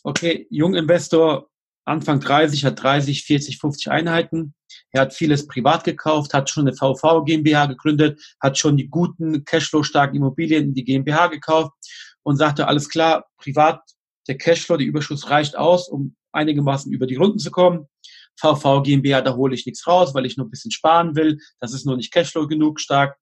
[0.03, 1.49] okay, Junginvestor,
[1.85, 4.53] Anfang 30, hat 30, 40, 50 Einheiten.
[4.91, 9.43] Er hat vieles privat gekauft, hat schon eine VV GmbH gegründet, hat schon die guten,
[9.43, 11.73] cashflow-starken Immobilien in die GmbH gekauft
[12.23, 13.81] und sagte, alles klar, privat,
[14.27, 17.87] der Cashflow, der Überschuss reicht aus, um einigermaßen über die Runden zu kommen.
[18.35, 21.37] VV GmbH, da hole ich nichts raus, weil ich nur ein bisschen sparen will.
[21.59, 23.17] Das ist nur nicht Cashflow genug stark.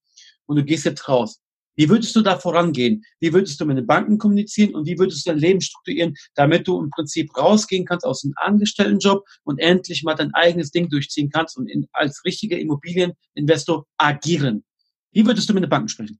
[0.45, 1.41] Und du gehst jetzt raus.
[1.75, 3.03] Wie würdest du da vorangehen?
[3.19, 6.67] Wie würdest du mit den Banken kommunizieren und wie würdest du dein Leben strukturieren, damit
[6.67, 11.29] du im Prinzip rausgehen kannst aus dem Angestelltenjob und endlich mal dein eigenes Ding durchziehen
[11.29, 14.65] kannst und in, als richtiger Immobilieninvestor agieren?
[15.11, 16.19] Wie würdest du mit den Banken sprechen?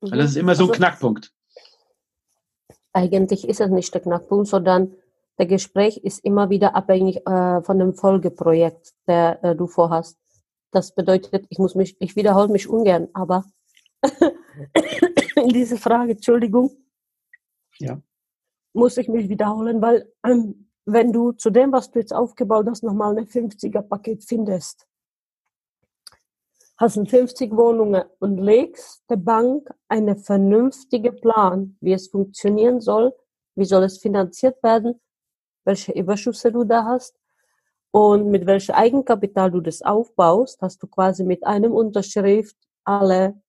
[0.00, 1.30] Weil das ist immer so ein also, Knackpunkt.
[2.92, 4.94] Eigentlich ist es nicht der Knackpunkt, sondern
[5.38, 10.18] der Gespräch ist immer wieder abhängig äh, von dem Folgeprojekt, der äh, du vorhast.
[10.70, 13.44] Das bedeutet, ich muss mich, ich wiederhole mich ungern, aber
[15.36, 16.70] in diese Frage, Entschuldigung,
[17.78, 18.00] ja.
[18.72, 22.82] muss ich mich wiederholen, weil ähm, wenn du zu dem, was du jetzt aufgebaut hast,
[22.82, 24.86] nochmal ein 50er-Paket findest,
[26.80, 33.14] hast ein 50 Wohnungen und legst der Bank einen vernünftigen Plan, wie es funktionieren soll,
[33.54, 34.98] wie soll es finanziert werden,
[35.64, 37.20] welche Überschüsse du da hast
[37.90, 43.40] und mit welchem Eigenkapital du das aufbaust, hast du quasi mit einem Unterschrift alle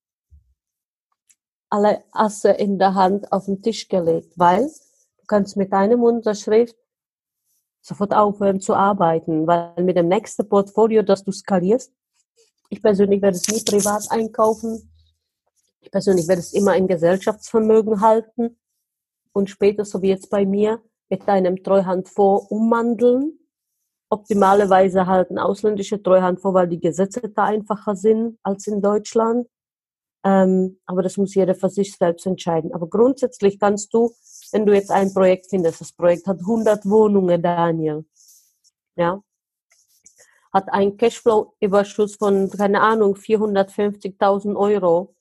[1.69, 6.75] alle Asse in der Hand auf den Tisch gelegt, weil du kannst mit deinem Unterschrift
[7.79, 11.93] sofort aufhören zu arbeiten, weil mit dem nächsten Portfolio, das du skalierst,
[12.71, 14.91] ich persönlich werde es nie privat einkaufen.
[15.81, 18.57] Ich persönlich werde es immer in Gesellschaftsvermögen halten
[19.33, 23.37] und später, so wie jetzt bei mir, mit deinem Treuhandfonds umwandeln
[24.11, 29.47] optimalerweise halt eine ausländische Treuhand vor, weil die Gesetze da einfacher sind als in Deutschland.
[30.23, 32.73] Ähm, aber das muss jeder für sich selbst entscheiden.
[32.73, 34.11] Aber grundsätzlich kannst du,
[34.51, 38.05] wenn du jetzt ein Projekt findest, das Projekt hat 100 Wohnungen, Daniel,
[38.97, 39.21] ja,
[40.53, 45.15] hat einen Cashflow-Überschuss von, keine Ahnung, 450.000 Euro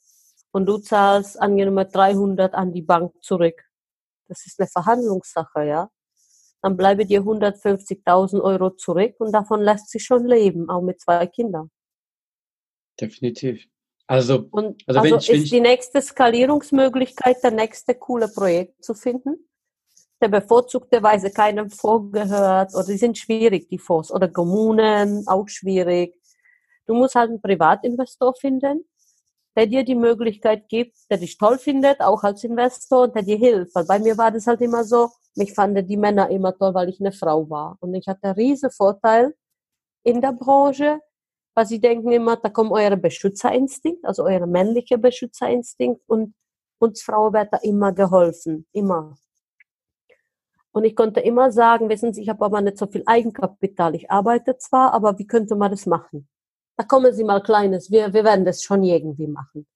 [0.53, 3.63] und du zahlst angenommen 300 an die Bank zurück.
[4.29, 5.91] Das ist eine Verhandlungssache, ja.
[6.63, 11.27] Dann bleibe dir 150.000 Euro zurück und davon lässt sich schon leben, auch mit zwei
[11.27, 11.71] Kindern.
[13.01, 13.67] Definitiv.
[14.07, 19.49] Also, und also, also ich, ist die nächste Skalierungsmöglichkeit, der nächste coole Projekt zu finden,
[20.21, 26.15] der bevorzugterweise keinem vorgehört oder die sind schwierig, die Fonds oder Kommunen auch schwierig.
[26.87, 28.85] Du musst halt einen Privatinvestor finden,
[29.57, 33.37] der dir die Möglichkeit gibt, der dich toll findet, auch als Investor und der dir
[33.37, 33.75] hilft.
[33.75, 36.89] Weil bei mir war das halt immer so, mich fanden die Männer immer toll, weil
[36.89, 37.77] ich eine Frau war.
[37.81, 39.35] Und ich hatte einen riesen Vorteil
[40.05, 41.01] in der Branche,
[41.55, 46.35] weil sie denken immer, da kommt euer Beschützerinstinkt, also euer männlicher Beschützerinstinkt und
[46.79, 49.17] uns Frauen wird da immer geholfen, immer.
[50.73, 53.95] Und ich konnte immer sagen, wissen Sie, ich habe aber nicht so viel Eigenkapital.
[53.95, 56.29] Ich arbeite zwar, aber wie könnte man das machen?
[56.77, 59.67] Da kommen Sie mal Kleines, wir, wir werden das schon irgendwie machen.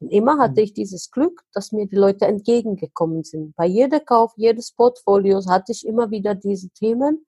[0.00, 0.64] Und immer hatte mhm.
[0.64, 3.56] ich dieses Glück, dass mir die Leute entgegengekommen sind.
[3.56, 7.26] Bei jedem Kauf, jedes Portfolios hatte ich immer wieder diese Themen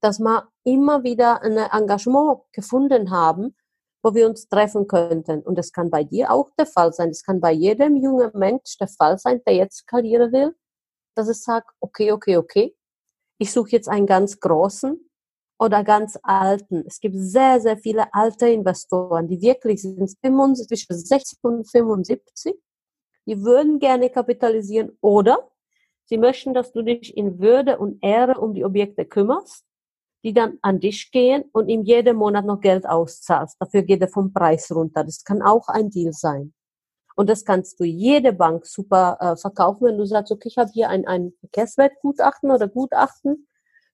[0.00, 3.54] dass wir immer wieder ein Engagement gefunden haben,
[4.02, 5.42] wo wir uns treffen könnten.
[5.42, 7.10] Und das kann bei dir auch der Fall sein.
[7.10, 10.54] Das kann bei jedem jungen Mensch der Fall sein, der jetzt skalieren will,
[11.20, 12.74] dass es sagt, okay, okay, okay,
[13.38, 14.98] ich suche jetzt einen ganz großen
[15.58, 16.84] oder ganz alten.
[16.86, 22.54] Es gibt sehr, sehr viele alte Investoren, die wirklich sind zwischen 60 und 75.
[23.26, 25.50] Die würden gerne kapitalisieren oder
[26.06, 29.64] sie möchten, dass du dich in Würde und Ehre um die Objekte kümmerst
[30.22, 33.56] die dann an dich gehen und ihm jeden Monat noch Geld auszahlst.
[33.58, 35.04] Dafür geht er vom Preis runter.
[35.04, 36.52] Das kann auch ein Deal sein.
[37.16, 40.70] Und das kannst du jede Bank super äh, verkaufen, wenn du sagst, okay, ich habe
[40.72, 43.46] hier ein, ein Verkehrswertgutachten oder Gutachten.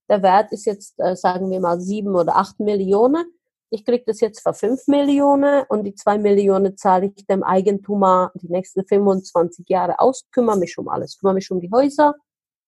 [0.09, 3.25] Der Wert ist jetzt, äh, sagen wir mal, sieben oder acht Millionen.
[3.71, 8.31] Ich kriege das jetzt für fünf Millionen und die zwei Millionen zahle ich dem Eigentumer
[8.35, 12.15] die nächsten 25 Jahre aus, kümmere mich um alles, kümmere mich um die Häuser,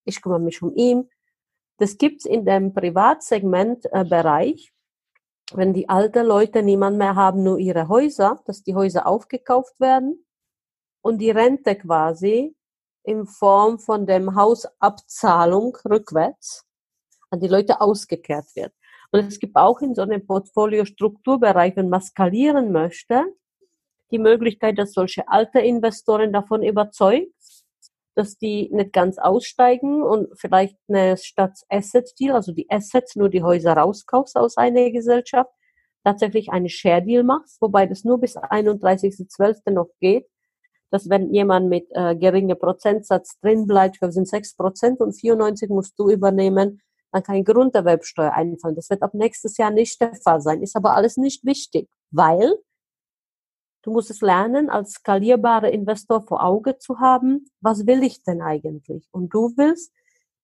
[0.05, 1.09] ich kümmere mich um ihn,
[1.76, 4.72] das gibt's in dem Privatsegmentbereich.
[4.72, 9.80] Äh, wenn die alten Leute niemand mehr haben, nur ihre Häuser, dass die Häuser aufgekauft
[9.80, 10.26] werden
[11.03, 12.55] und die Rente quasi
[13.05, 16.64] in Form von dem Hausabzahlung rückwärts
[17.30, 18.72] an die Leute ausgekehrt wird.
[19.11, 23.24] Und es gibt auch in so einem Portfolio-Strukturbereich, wenn man skalieren möchte,
[24.11, 27.32] die Möglichkeit, dass solche alte Investoren davon überzeugt,
[28.14, 33.28] dass die nicht ganz aussteigen und vielleicht eine statt Asset Deal, also die Assets, nur
[33.28, 35.51] die Häuser rauskaufst aus einer Gesellschaft,
[36.05, 39.70] tatsächlich eine Share Deal machst, wobei das nur bis 31.12.
[39.70, 40.26] noch geht,
[40.91, 45.68] dass wenn jemand mit äh, geringer Prozentsatz drin bleibt, glaube, sind 6 Prozent und 94
[45.70, 46.80] musst du übernehmen,
[47.12, 48.76] dann kann Grunderwerbsteuer einfallen.
[48.76, 52.55] Das wird ab nächstes Jahr nicht der Fall sein, ist aber alles nicht wichtig, weil
[53.82, 58.43] Du musst es lernen, als skalierbarer Investor vor Auge zu haben, was will ich denn
[58.43, 59.09] eigentlich?
[59.12, 59.93] Und du willst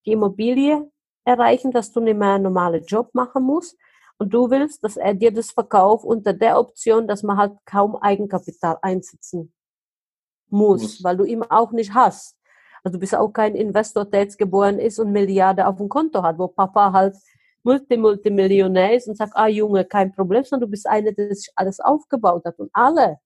[0.06, 0.90] die Immobilie
[1.24, 3.76] erreichen, dass du nicht mehr einen normalen Job machen musst.
[4.18, 7.96] Und du willst, dass er dir das verkauft unter der Option, dass man halt kaum
[7.96, 9.52] Eigenkapital einsetzen
[10.48, 11.04] muss, muss.
[11.04, 12.36] weil du ihn auch nicht hast.
[12.82, 16.22] Also du bist auch kein Investor, der jetzt geboren ist und Milliarden auf dem Konto
[16.22, 17.16] hat, wo Papa halt
[17.62, 21.50] Multi, Multimillionär ist und sagt, ah Junge, kein Problem, sondern du bist einer, der sich
[21.56, 22.58] alles aufgebaut hat.
[22.58, 23.18] Und alle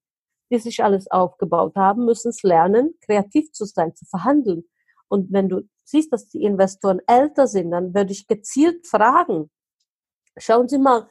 [0.50, 4.64] die sich alles aufgebaut haben, müssen es lernen, kreativ zu sein, zu verhandeln.
[5.08, 9.50] Und wenn du siehst, dass die Investoren älter sind, dann würde ich gezielt fragen,
[10.36, 11.08] schauen Sie mal,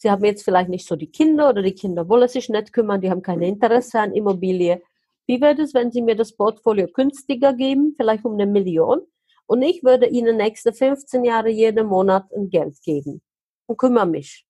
[0.00, 3.00] Sie haben jetzt vielleicht nicht so die Kinder oder die Kinder wollen sich nicht kümmern,
[3.00, 4.80] die haben kein Interesse an Immobilie.
[5.28, 9.02] Wie wäre es, wenn Sie mir das Portfolio günstiger geben, vielleicht um eine Million?
[9.46, 13.20] Und ich würde Ihnen nächste 15 Jahre jeden Monat ein Geld geben
[13.66, 14.46] und kümmere mich.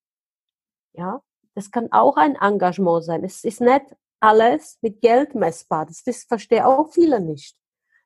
[0.93, 1.21] Ja,
[1.57, 3.25] das kann auch ein Engagement sein.
[3.25, 3.83] Es ist nicht
[4.21, 5.87] alles mit Geld messbar.
[5.87, 7.57] Das, das verstehen auch viele nicht.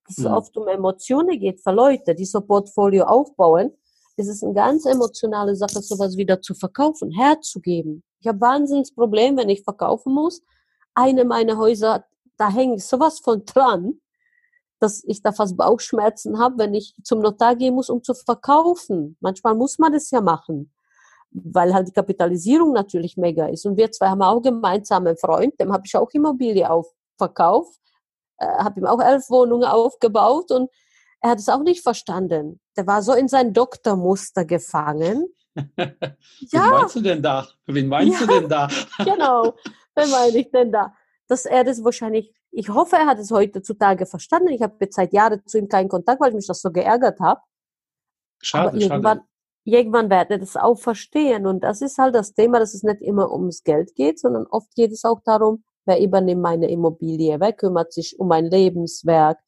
[0.06, 0.32] Dass es mhm.
[0.32, 3.72] oft um Emotionen geht für Leute, die so Portfolio aufbauen.
[4.16, 8.02] Es ist eine ganz emotionale Sache, sowas wieder zu verkaufen, herzugeben.
[8.20, 10.42] Ich habe wahnsinns Problem, wenn ich verkaufen muss.
[10.94, 12.04] Eine meiner Häuser,
[12.36, 14.00] da hänge ich sowas von dran,
[14.78, 19.16] dass ich da fast Bauchschmerzen habe, wenn ich zum Notar gehen muss, um zu verkaufen.
[19.20, 20.72] Manchmal muss man das ja machen
[21.32, 23.64] weil halt die Kapitalisierung natürlich mega ist.
[23.66, 27.80] Und wir zwei haben auch gemeinsam einen Freund, dem habe ich auch Immobilie aufverkauft,
[28.38, 30.70] äh, habe ihm auch elf Wohnungen aufgebaut und
[31.20, 32.60] er hat es auch nicht verstanden.
[32.76, 35.28] Der war so in sein Doktormuster gefangen.
[35.54, 35.94] Wen
[36.50, 36.66] ja.
[36.66, 37.46] meinst du denn da?
[37.66, 38.68] Wen meinst ja, du denn da?
[38.98, 39.54] genau,
[39.94, 40.94] wen meine ich denn da?
[41.32, 44.48] Dass er das wahrscheinlich, ich hoffe, er hat es heutzutage verstanden.
[44.48, 47.20] Ich habe jetzt seit Jahren zu ihm keinen Kontakt, weil ich mich das so geärgert
[47.20, 47.40] habe.
[48.42, 49.28] Schade, Aber irgendwann, schade.
[49.64, 51.46] irgendwann werde ich das auch verstehen.
[51.46, 54.74] Und das ist halt das Thema, dass es nicht immer ums Geld geht, sondern oft
[54.74, 59.38] geht es auch darum, wer übernimmt meine Immobilie, wer kümmert sich um mein Lebenswerk.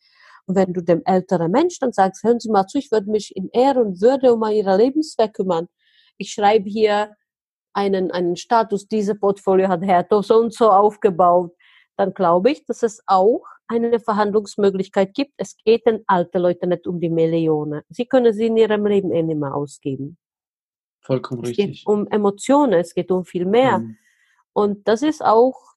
[0.47, 3.37] Und wenn du dem älteren Mensch dann sagst, hören Sie mal zu, ich würde mich
[3.37, 5.69] in Ehre und Würde um Ihr Lebenswerk kümmern.
[6.17, 7.15] Ich schreibe hier
[7.75, 11.53] einen, einen Status, diese Portfolio hat Herr so und so aufgebaut,
[11.97, 15.33] dann glaube ich, dass es auch eine Verhandlungsmöglichkeit gibt.
[15.37, 17.83] Es geht den alten Leuten nicht um die Millionen.
[17.89, 20.19] Sie können sie in ihrem Leben eh nicht mehr ausgeben.
[21.01, 21.71] Vollkommen es richtig.
[21.71, 23.79] Es geht um Emotionen, es geht um viel mehr.
[23.79, 23.97] Mhm.
[24.53, 25.75] Und das ist auch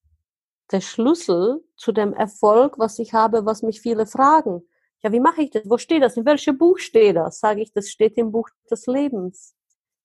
[0.72, 4.62] der Schlüssel zu dem Erfolg, was ich habe, was mich viele fragen.
[5.04, 5.64] Ja, wie mache ich das?
[5.66, 6.18] Wo steht das?
[6.18, 7.40] In welchem Buch steht das?
[7.40, 9.56] Sage ich, das steht im Buch des Lebens.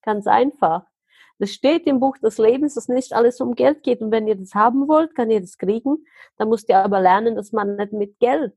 [0.03, 0.85] Ganz einfach.
[1.43, 4.01] Das steht im Buch des Lebens, dass nicht alles um Geld geht.
[4.01, 6.07] Und wenn ihr das haben wollt, kann ihr das kriegen.
[6.37, 8.55] Dann müsst ihr aber lernen, dass man nicht mit Geld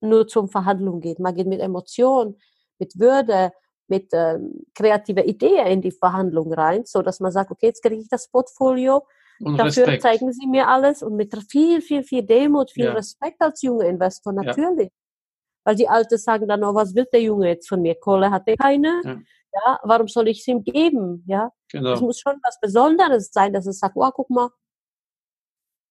[0.00, 1.20] nur zum Verhandlung geht.
[1.20, 2.36] Man geht mit Emotion,
[2.80, 3.52] mit Würde,
[3.86, 8.02] mit ähm, kreativer Idee in die Verhandlung rein, so dass man sagt, okay, jetzt kriege
[8.02, 9.06] ich das Portfolio,
[9.38, 10.02] und dafür Respekt.
[10.02, 12.92] zeigen sie mir alles und mit viel, viel, viel Demut, viel ja.
[12.92, 14.88] Respekt als junger Investor, natürlich.
[14.88, 15.62] Ja.
[15.62, 17.94] Weil die Alten sagen dann, oh, was will der Junge jetzt von mir?
[17.94, 19.00] Kohle hat er keine.
[19.04, 19.20] Ja.
[19.52, 21.24] Ja warum soll ich es ihm geben?
[21.26, 21.52] Ja.
[21.70, 21.92] Genau.
[21.92, 24.50] Es muss schon was Besonderes sein, dass es sagt, oh, guck mal,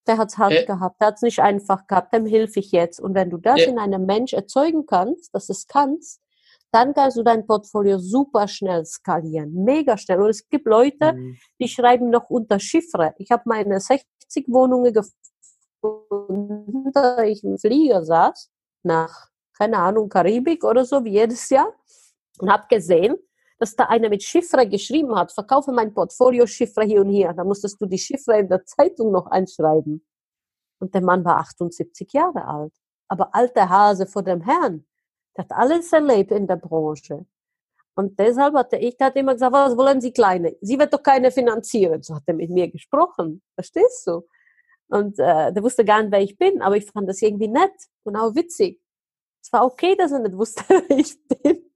[0.07, 2.71] der hat es hart äh, gehabt, der hat es nicht einfach gehabt, dem hilf ich
[2.71, 2.99] jetzt.
[2.99, 6.21] Und wenn du das äh, in einem Mensch erzeugen kannst, dass es kannst,
[6.71, 10.21] dann kannst du dein Portfolio super schnell skalieren, mega schnell.
[10.21, 11.37] Und es gibt Leute, mhm.
[11.59, 13.13] die schreiben noch unter Chiffre.
[13.17, 14.05] Ich habe meine 60
[14.47, 18.49] Wohnungen gefunden, da ich im Flieger saß,
[18.83, 19.27] nach,
[19.57, 21.73] keine Ahnung, Karibik oder so, wie jedes Jahr,
[22.39, 23.15] und habe gesehen,
[23.59, 27.33] dass da einer mit Chiffre geschrieben hat, verkaufe mein Portfolio Chiffre hier und hier.
[27.33, 30.05] Da musstest du die Chiffre in der Zeitung noch einschreiben.
[30.79, 32.73] Und der Mann war 78 Jahre alt.
[33.07, 34.85] Aber alter Hase vor dem Herrn.
[35.35, 37.25] Der hat alles erlebt in der Branche.
[37.95, 40.55] Und deshalb hatte ich, hat immer gesagt, was wollen Sie Kleine?
[40.61, 42.03] Sie wird doch keine finanzieren.
[42.03, 43.41] So hat er mit mir gesprochen.
[43.55, 44.21] Verstehst du?
[44.89, 47.73] Und äh, der wusste gar nicht, wer ich bin, aber ich fand das irgendwie nett
[48.03, 48.79] und auch witzig.
[49.43, 51.71] Es war okay, dass er nicht wusste, wer ich bin.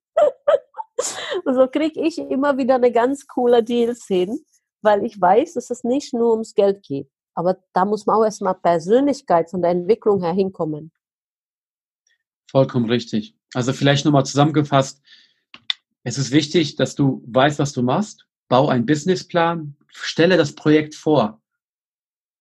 [1.46, 4.40] so kriege ich immer wieder eine ganz coole Deals hin,
[4.82, 7.10] weil ich weiß, dass es nicht nur ums Geld geht.
[7.34, 10.92] Aber da muss man auch erstmal Persönlichkeit von der Entwicklung her hinkommen.
[12.50, 13.36] Vollkommen richtig.
[13.54, 15.02] Also vielleicht nochmal zusammengefasst.
[16.04, 18.28] Es ist wichtig, dass du weißt, was du machst.
[18.50, 19.76] Bau einen Businessplan.
[19.88, 21.42] Stelle das Projekt vor.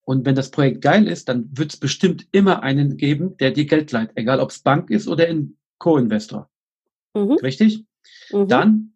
[0.03, 3.67] Und wenn das Projekt geil ist, dann wird es bestimmt immer einen geben, der dir
[3.67, 4.11] Geld leiht.
[4.17, 6.51] Egal, ob es Bank ist oder ein Co-Investor.
[7.15, 7.39] Mhm.
[7.43, 7.85] Richtig?
[8.31, 8.49] Mhm.
[8.49, 8.95] Dann,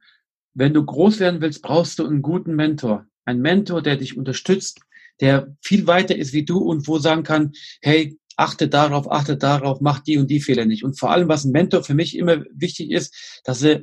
[0.54, 3.06] wenn du groß werden willst, brauchst du einen guten Mentor.
[3.24, 4.80] Ein Mentor, der dich unterstützt,
[5.20, 9.80] der viel weiter ist wie du und wo sagen kann, hey, achte darauf, achte darauf,
[9.80, 10.84] mach die und die Fehler nicht.
[10.84, 13.82] Und vor allem, was ein Mentor für mich immer wichtig ist, dass er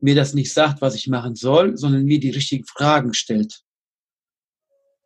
[0.00, 3.62] mir das nicht sagt, was ich machen soll, sondern mir die richtigen Fragen stellt.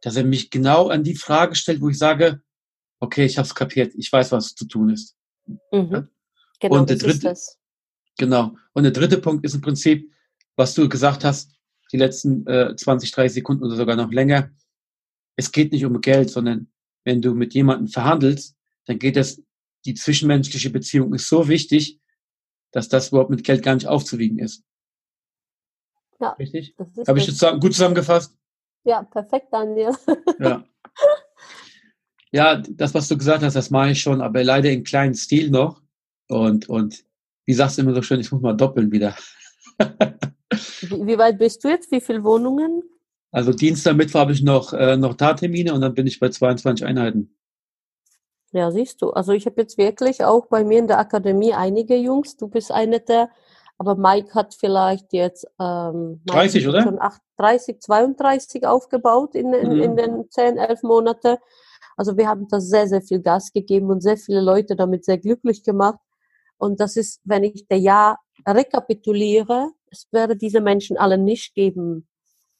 [0.00, 2.40] Dass er mich genau an die Frage stellt, wo ich sage,
[2.98, 5.14] okay, ich habe es kapiert, ich weiß, was zu tun ist.
[5.70, 6.08] Mhm.
[6.60, 7.34] Genau, und der dritte,
[8.16, 8.56] genau.
[8.72, 10.12] Und der dritte Punkt ist im Prinzip,
[10.56, 11.52] was du gesagt hast,
[11.92, 14.50] die letzten äh, 20, 30 Sekunden oder sogar noch länger.
[15.36, 16.70] Es geht nicht um Geld, sondern
[17.04, 18.56] wenn du mit jemandem verhandelst,
[18.86, 19.42] dann geht es,
[19.84, 22.00] die zwischenmenschliche Beziehung ist so wichtig,
[22.72, 24.64] dass das überhaupt mit Geld gar nicht aufzuwiegen ist.
[26.20, 26.30] Ja.
[26.32, 26.74] Richtig?
[27.06, 28.36] Habe ich jetzt gut zusammengefasst?
[28.84, 29.94] Ja, perfekt, Daniel.
[30.40, 30.64] ja.
[32.32, 35.50] Ja, das, was du gesagt hast, das mache ich schon, aber leider in kleinen Stil
[35.50, 35.80] noch.
[36.28, 37.05] Und, und
[37.46, 39.16] wie sagst du immer so schön, ich muss mal doppeln wieder.
[39.78, 41.90] wie, weit bist du jetzt?
[41.90, 42.82] Wie viele Wohnungen?
[43.30, 46.84] Also Dienstag, Mittwoch habe ich noch, äh, noch Tattermine und dann bin ich bei 22
[46.86, 47.36] Einheiten.
[48.52, 49.10] Ja, siehst du.
[49.10, 52.36] Also ich habe jetzt wirklich auch bei mir in der Akademie einige Jungs.
[52.36, 53.28] Du bist eine der,
[53.78, 56.82] aber Mike hat vielleicht jetzt ähm, 30, oder?
[56.82, 59.82] Schon 8, 30, 32 aufgebaut in, in, mhm.
[59.82, 61.38] in den 10, 11 Monate.
[61.96, 65.18] Also wir haben da sehr, sehr viel Gas gegeben und sehr viele Leute damit sehr
[65.18, 65.98] glücklich gemacht.
[66.58, 72.06] Und das ist, wenn ich der Jahr rekapituliere, es wäre diese Menschen alle nicht geben,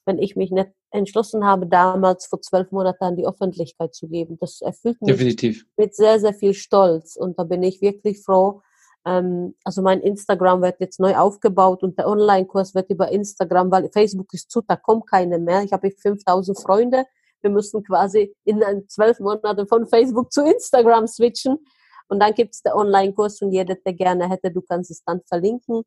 [0.04, 4.38] wenn ich mich nicht entschlossen habe, damals vor zwölf Monaten an die Öffentlichkeit zu geben.
[4.40, 5.66] Das erfüllt mich Definitiv.
[5.76, 7.16] mit sehr, sehr viel Stolz.
[7.16, 8.62] Und da bin ich wirklich froh.
[9.04, 13.90] Ähm, also mein Instagram wird jetzt neu aufgebaut und der Online-Kurs wird über Instagram, weil
[13.92, 15.62] Facebook ist zu, da kommt keine mehr.
[15.62, 17.04] Ich habe 5000 Freunde.
[17.42, 21.58] Wir müssen quasi in zwölf Monaten von Facebook zu Instagram switchen.
[22.08, 25.20] Und dann gibt es den Online-Kurs und jeder, der gerne hätte, du kannst es dann
[25.26, 25.82] verlinken.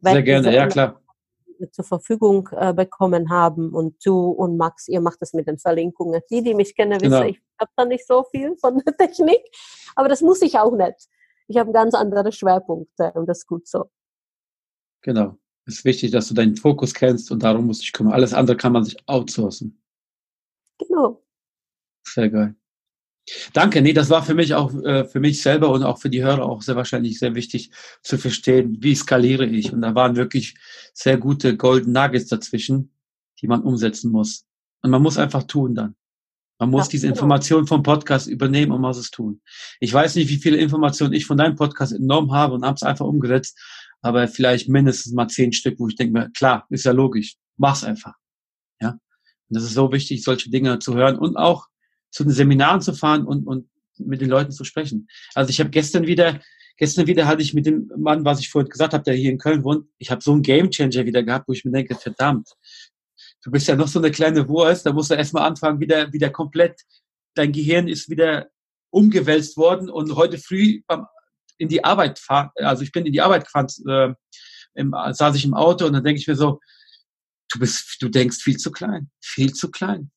[0.00, 1.00] Sehr gerne, ja klar.
[1.72, 6.22] Zur Verfügung äh, bekommen haben und du und Max, ihr macht das mit den Verlinkungen.
[6.30, 7.24] Die, die mich kennen, wissen, genau.
[7.24, 9.42] ich habe da nicht so viel von der Technik,
[9.94, 11.08] aber das muss ich auch nicht.
[11.48, 13.90] Ich habe ganz andere Schwerpunkte und das ist gut so.
[15.02, 15.36] Genau.
[15.66, 18.14] Es ist wichtig, dass du deinen Fokus kennst und darum musst du dich kümmern.
[18.14, 19.82] Alles andere kann man sich outsourcen.
[20.78, 21.22] Genau.
[22.06, 22.54] Sehr geil.
[23.52, 26.22] Danke, nee, das war für mich auch, äh, für mich selber und auch für die
[26.22, 27.70] Hörer auch sehr wahrscheinlich sehr wichtig
[28.02, 29.72] zu verstehen, wie skaliere ich.
[29.72, 30.54] Und da waren wirklich
[30.94, 32.92] sehr gute Golden Nuggets dazwischen,
[33.40, 34.46] die man umsetzen muss.
[34.82, 35.94] Und man muss einfach tun dann.
[36.58, 37.14] Man muss ja, diese genau.
[37.14, 39.40] Informationen vom Podcast übernehmen und muss es tun.
[39.80, 42.82] Ich weiß nicht, wie viele Informationen ich von deinem Podcast entnommen habe und habe es
[42.82, 43.58] einfach umgesetzt,
[44.02, 47.82] aber vielleicht mindestens mal zehn Stück, wo ich denke mir, klar, ist ja logisch, mach's
[47.82, 48.14] einfach.
[48.80, 48.90] Ja.
[48.90, 49.00] Und
[49.48, 51.69] das ist so wichtig, solche Dinge zu hören und auch
[52.10, 55.08] zu den Seminaren zu fahren und, und mit den Leuten zu sprechen.
[55.34, 56.40] Also ich habe gestern wieder,
[56.76, 59.38] gestern wieder hatte ich mit dem Mann, was ich vorhin gesagt habe, der hier in
[59.38, 62.48] Köln wohnt, ich habe so einen Gamechanger wieder gehabt, wo ich mir denke, verdammt,
[63.42, 66.30] du bist ja noch so eine kleine Wurst, da musst du erstmal anfangen, wieder, wieder
[66.30, 66.80] komplett,
[67.34, 68.48] dein Gehirn ist wieder
[68.90, 71.06] umgewälzt worden und heute früh beim,
[71.58, 74.14] in die Arbeit fahren, also ich bin in die Arbeit gefahren, äh,
[74.74, 76.60] im, saß ich im Auto und dann denke ich mir so,
[77.50, 80.10] du bist, du denkst viel zu klein, viel zu klein.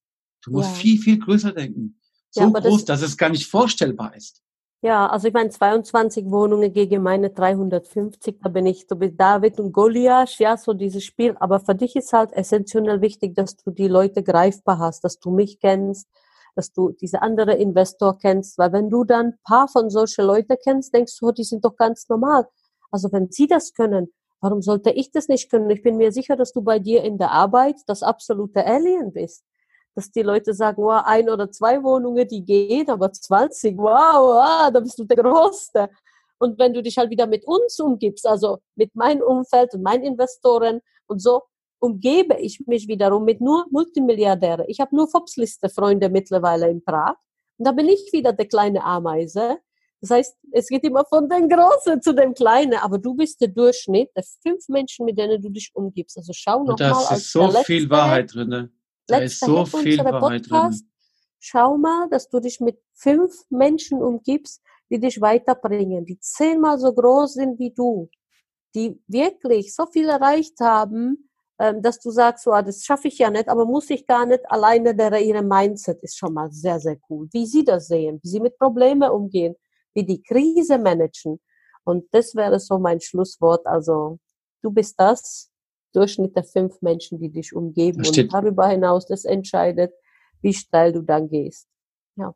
[0.44, 0.76] Du musst ja.
[0.76, 2.00] viel, viel größer denken.
[2.30, 4.42] So ja, groß, das, dass es gar nicht vorstellbar ist.
[4.82, 9.58] Ja, also ich meine 22 Wohnungen gegen meine 350, da bin ich so wie David
[9.62, 11.38] und Goliath, ja, so dieses Spiel.
[11.40, 15.32] Aber für dich ist halt essentiell wichtig, dass du die Leute greifbar hast, dass du
[15.32, 16.10] mich kennst,
[16.56, 20.94] dass du diese andere Investor kennst, weil wenn du dann paar von solchen Leuten kennst,
[20.94, 22.48] denkst du, oh, die sind doch ganz normal.
[22.92, 25.70] Also wenn sie das können, warum sollte ich das nicht können?
[25.70, 29.46] Ich bin mir sicher, dass du bei dir in der Arbeit das absolute Alien bist
[29.96, 34.72] dass die Leute sagen, wow, ein oder zwei Wohnungen, die geht, aber 20, wow, wow,
[34.72, 35.90] da bist du der Größte.
[36.40, 40.04] Und wenn du dich halt wieder mit uns umgibst, also mit meinem Umfeld und meinen
[40.04, 41.44] Investoren und so,
[41.80, 44.66] umgebe ich mich wiederum mit nur Multimilliardären.
[44.68, 47.16] Ich habe nur Forbes-Liste-Freunde mittlerweile in Prag.
[47.58, 49.58] Und da bin ich wieder der kleine Ameise.
[50.02, 53.50] Das heißt, es geht immer von den Großen zu dem Kleinen, aber du bist der
[53.50, 56.18] Durchschnitt der fünf Menschen, mit denen du dich umgibst.
[56.18, 56.90] Also schau noch mal.
[56.90, 58.70] Da ist so viel Wahrheit drin.
[59.08, 60.80] Ist so viel Wahrheit drin.
[61.40, 66.94] Schau mal, dass du dich mit fünf Menschen umgibst, die dich weiterbringen, die zehnmal so
[66.94, 68.10] groß sind wie du,
[68.76, 71.30] die wirklich so viel erreicht haben,
[71.60, 74.50] ähm, dass du sagst, oh, das schaffe ich ja nicht, aber muss ich gar nicht.
[74.50, 77.28] Alleine der ihre Mindset ist schon mal sehr, sehr cool.
[77.32, 79.56] Wie sie das sehen, wie sie mit Problemen umgehen,
[79.94, 81.40] wie die Krise managen.
[81.84, 83.66] Und das wäre so mein Schlusswort.
[83.68, 84.20] Also,
[84.62, 85.52] du bist das,
[85.94, 88.06] Durchschnitt der fünf Menschen, die dich umgeben.
[88.06, 89.94] und darüber hinaus, das entscheidet,
[90.42, 91.68] wie steil du dann gehst.
[92.16, 92.34] Ja.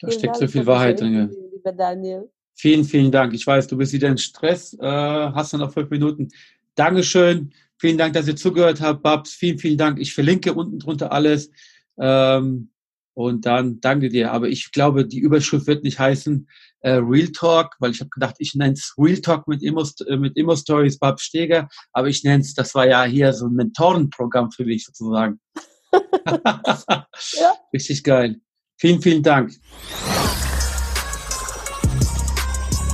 [0.00, 1.34] Da steckt Dank so viel Wahrheit drin.
[1.52, 2.30] Lieber Daniel.
[2.54, 3.34] Vielen, vielen Dank.
[3.34, 6.28] Ich weiß, du bist wieder in Stress, äh, hast du noch fünf Minuten.
[6.74, 7.52] Dankeschön.
[7.76, 9.32] Vielen Dank, dass ihr zugehört habt, Babs.
[9.32, 10.00] Vielen, vielen Dank.
[10.00, 11.50] Ich verlinke unten drunter alles.
[11.98, 12.70] Ähm,
[13.18, 14.30] und dann danke dir.
[14.30, 16.48] Aber ich glaube, die Überschrift wird nicht heißen
[16.82, 20.16] äh, Real Talk, weil ich habe gedacht, ich nenne es Real Talk mit Immo, äh,
[20.16, 23.54] mit Immo Stories Bab Steger, aber ich nenne es, das war ja hier so ein
[23.54, 25.40] Mentorenprogramm für mich sozusagen.
[25.92, 27.56] ja.
[27.74, 28.40] Richtig geil.
[28.76, 29.50] Vielen, vielen Dank.